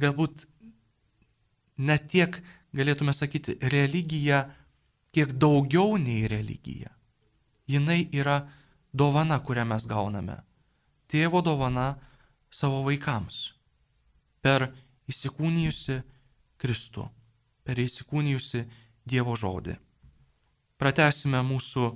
galbūt 0.00 0.44
net 1.78 2.08
tiek 2.12 2.36
galėtume 2.76 3.14
sakyti, 3.16 3.56
religija 3.72 4.42
kiek 5.16 5.32
daugiau 5.32 5.96
nei 5.96 6.26
religija. 6.28 6.90
Jinai 7.66 8.08
yra 8.12 8.42
dovana, 8.92 9.40
kurią 9.40 9.64
mes 9.64 9.86
gauname. 9.88 10.42
Tėvo 11.08 11.40
dovana 11.42 11.94
savo 12.50 12.82
vaikams. 12.86 13.52
Per 14.42 14.68
įsikūnijusi 15.10 16.00
Kristų. 16.60 17.08
Per 17.66 17.80
įsikūnijusi 17.82 18.64
Dievo 19.06 19.36
žodį. 19.38 19.76
Pratesime 20.76 21.40
mūsų 21.46 21.90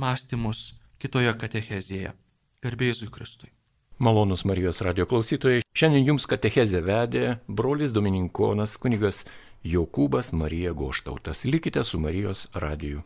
mąstymus 0.00 0.72
kitoje 1.02 1.32
katechezėje. 1.38 2.14
Garbėzui 2.62 3.10
Kristui. 3.10 3.50
Malonus 4.02 4.44
Marijos 4.46 4.80
radio 4.82 5.06
klausytojai, 5.06 5.62
šiandien 5.74 6.08
jums 6.12 6.26
katechezę 6.30 6.80
vedė 6.82 7.24
brolis 7.46 7.92
Domininkonas 7.94 8.78
kunigas 8.82 9.24
Jokūbas 9.62 10.32
Marija 10.34 10.72
Goštautas. 10.74 11.44
Likite 11.44 11.84
su 11.84 12.00
Marijos 12.02 12.48
radiju. 12.54 13.02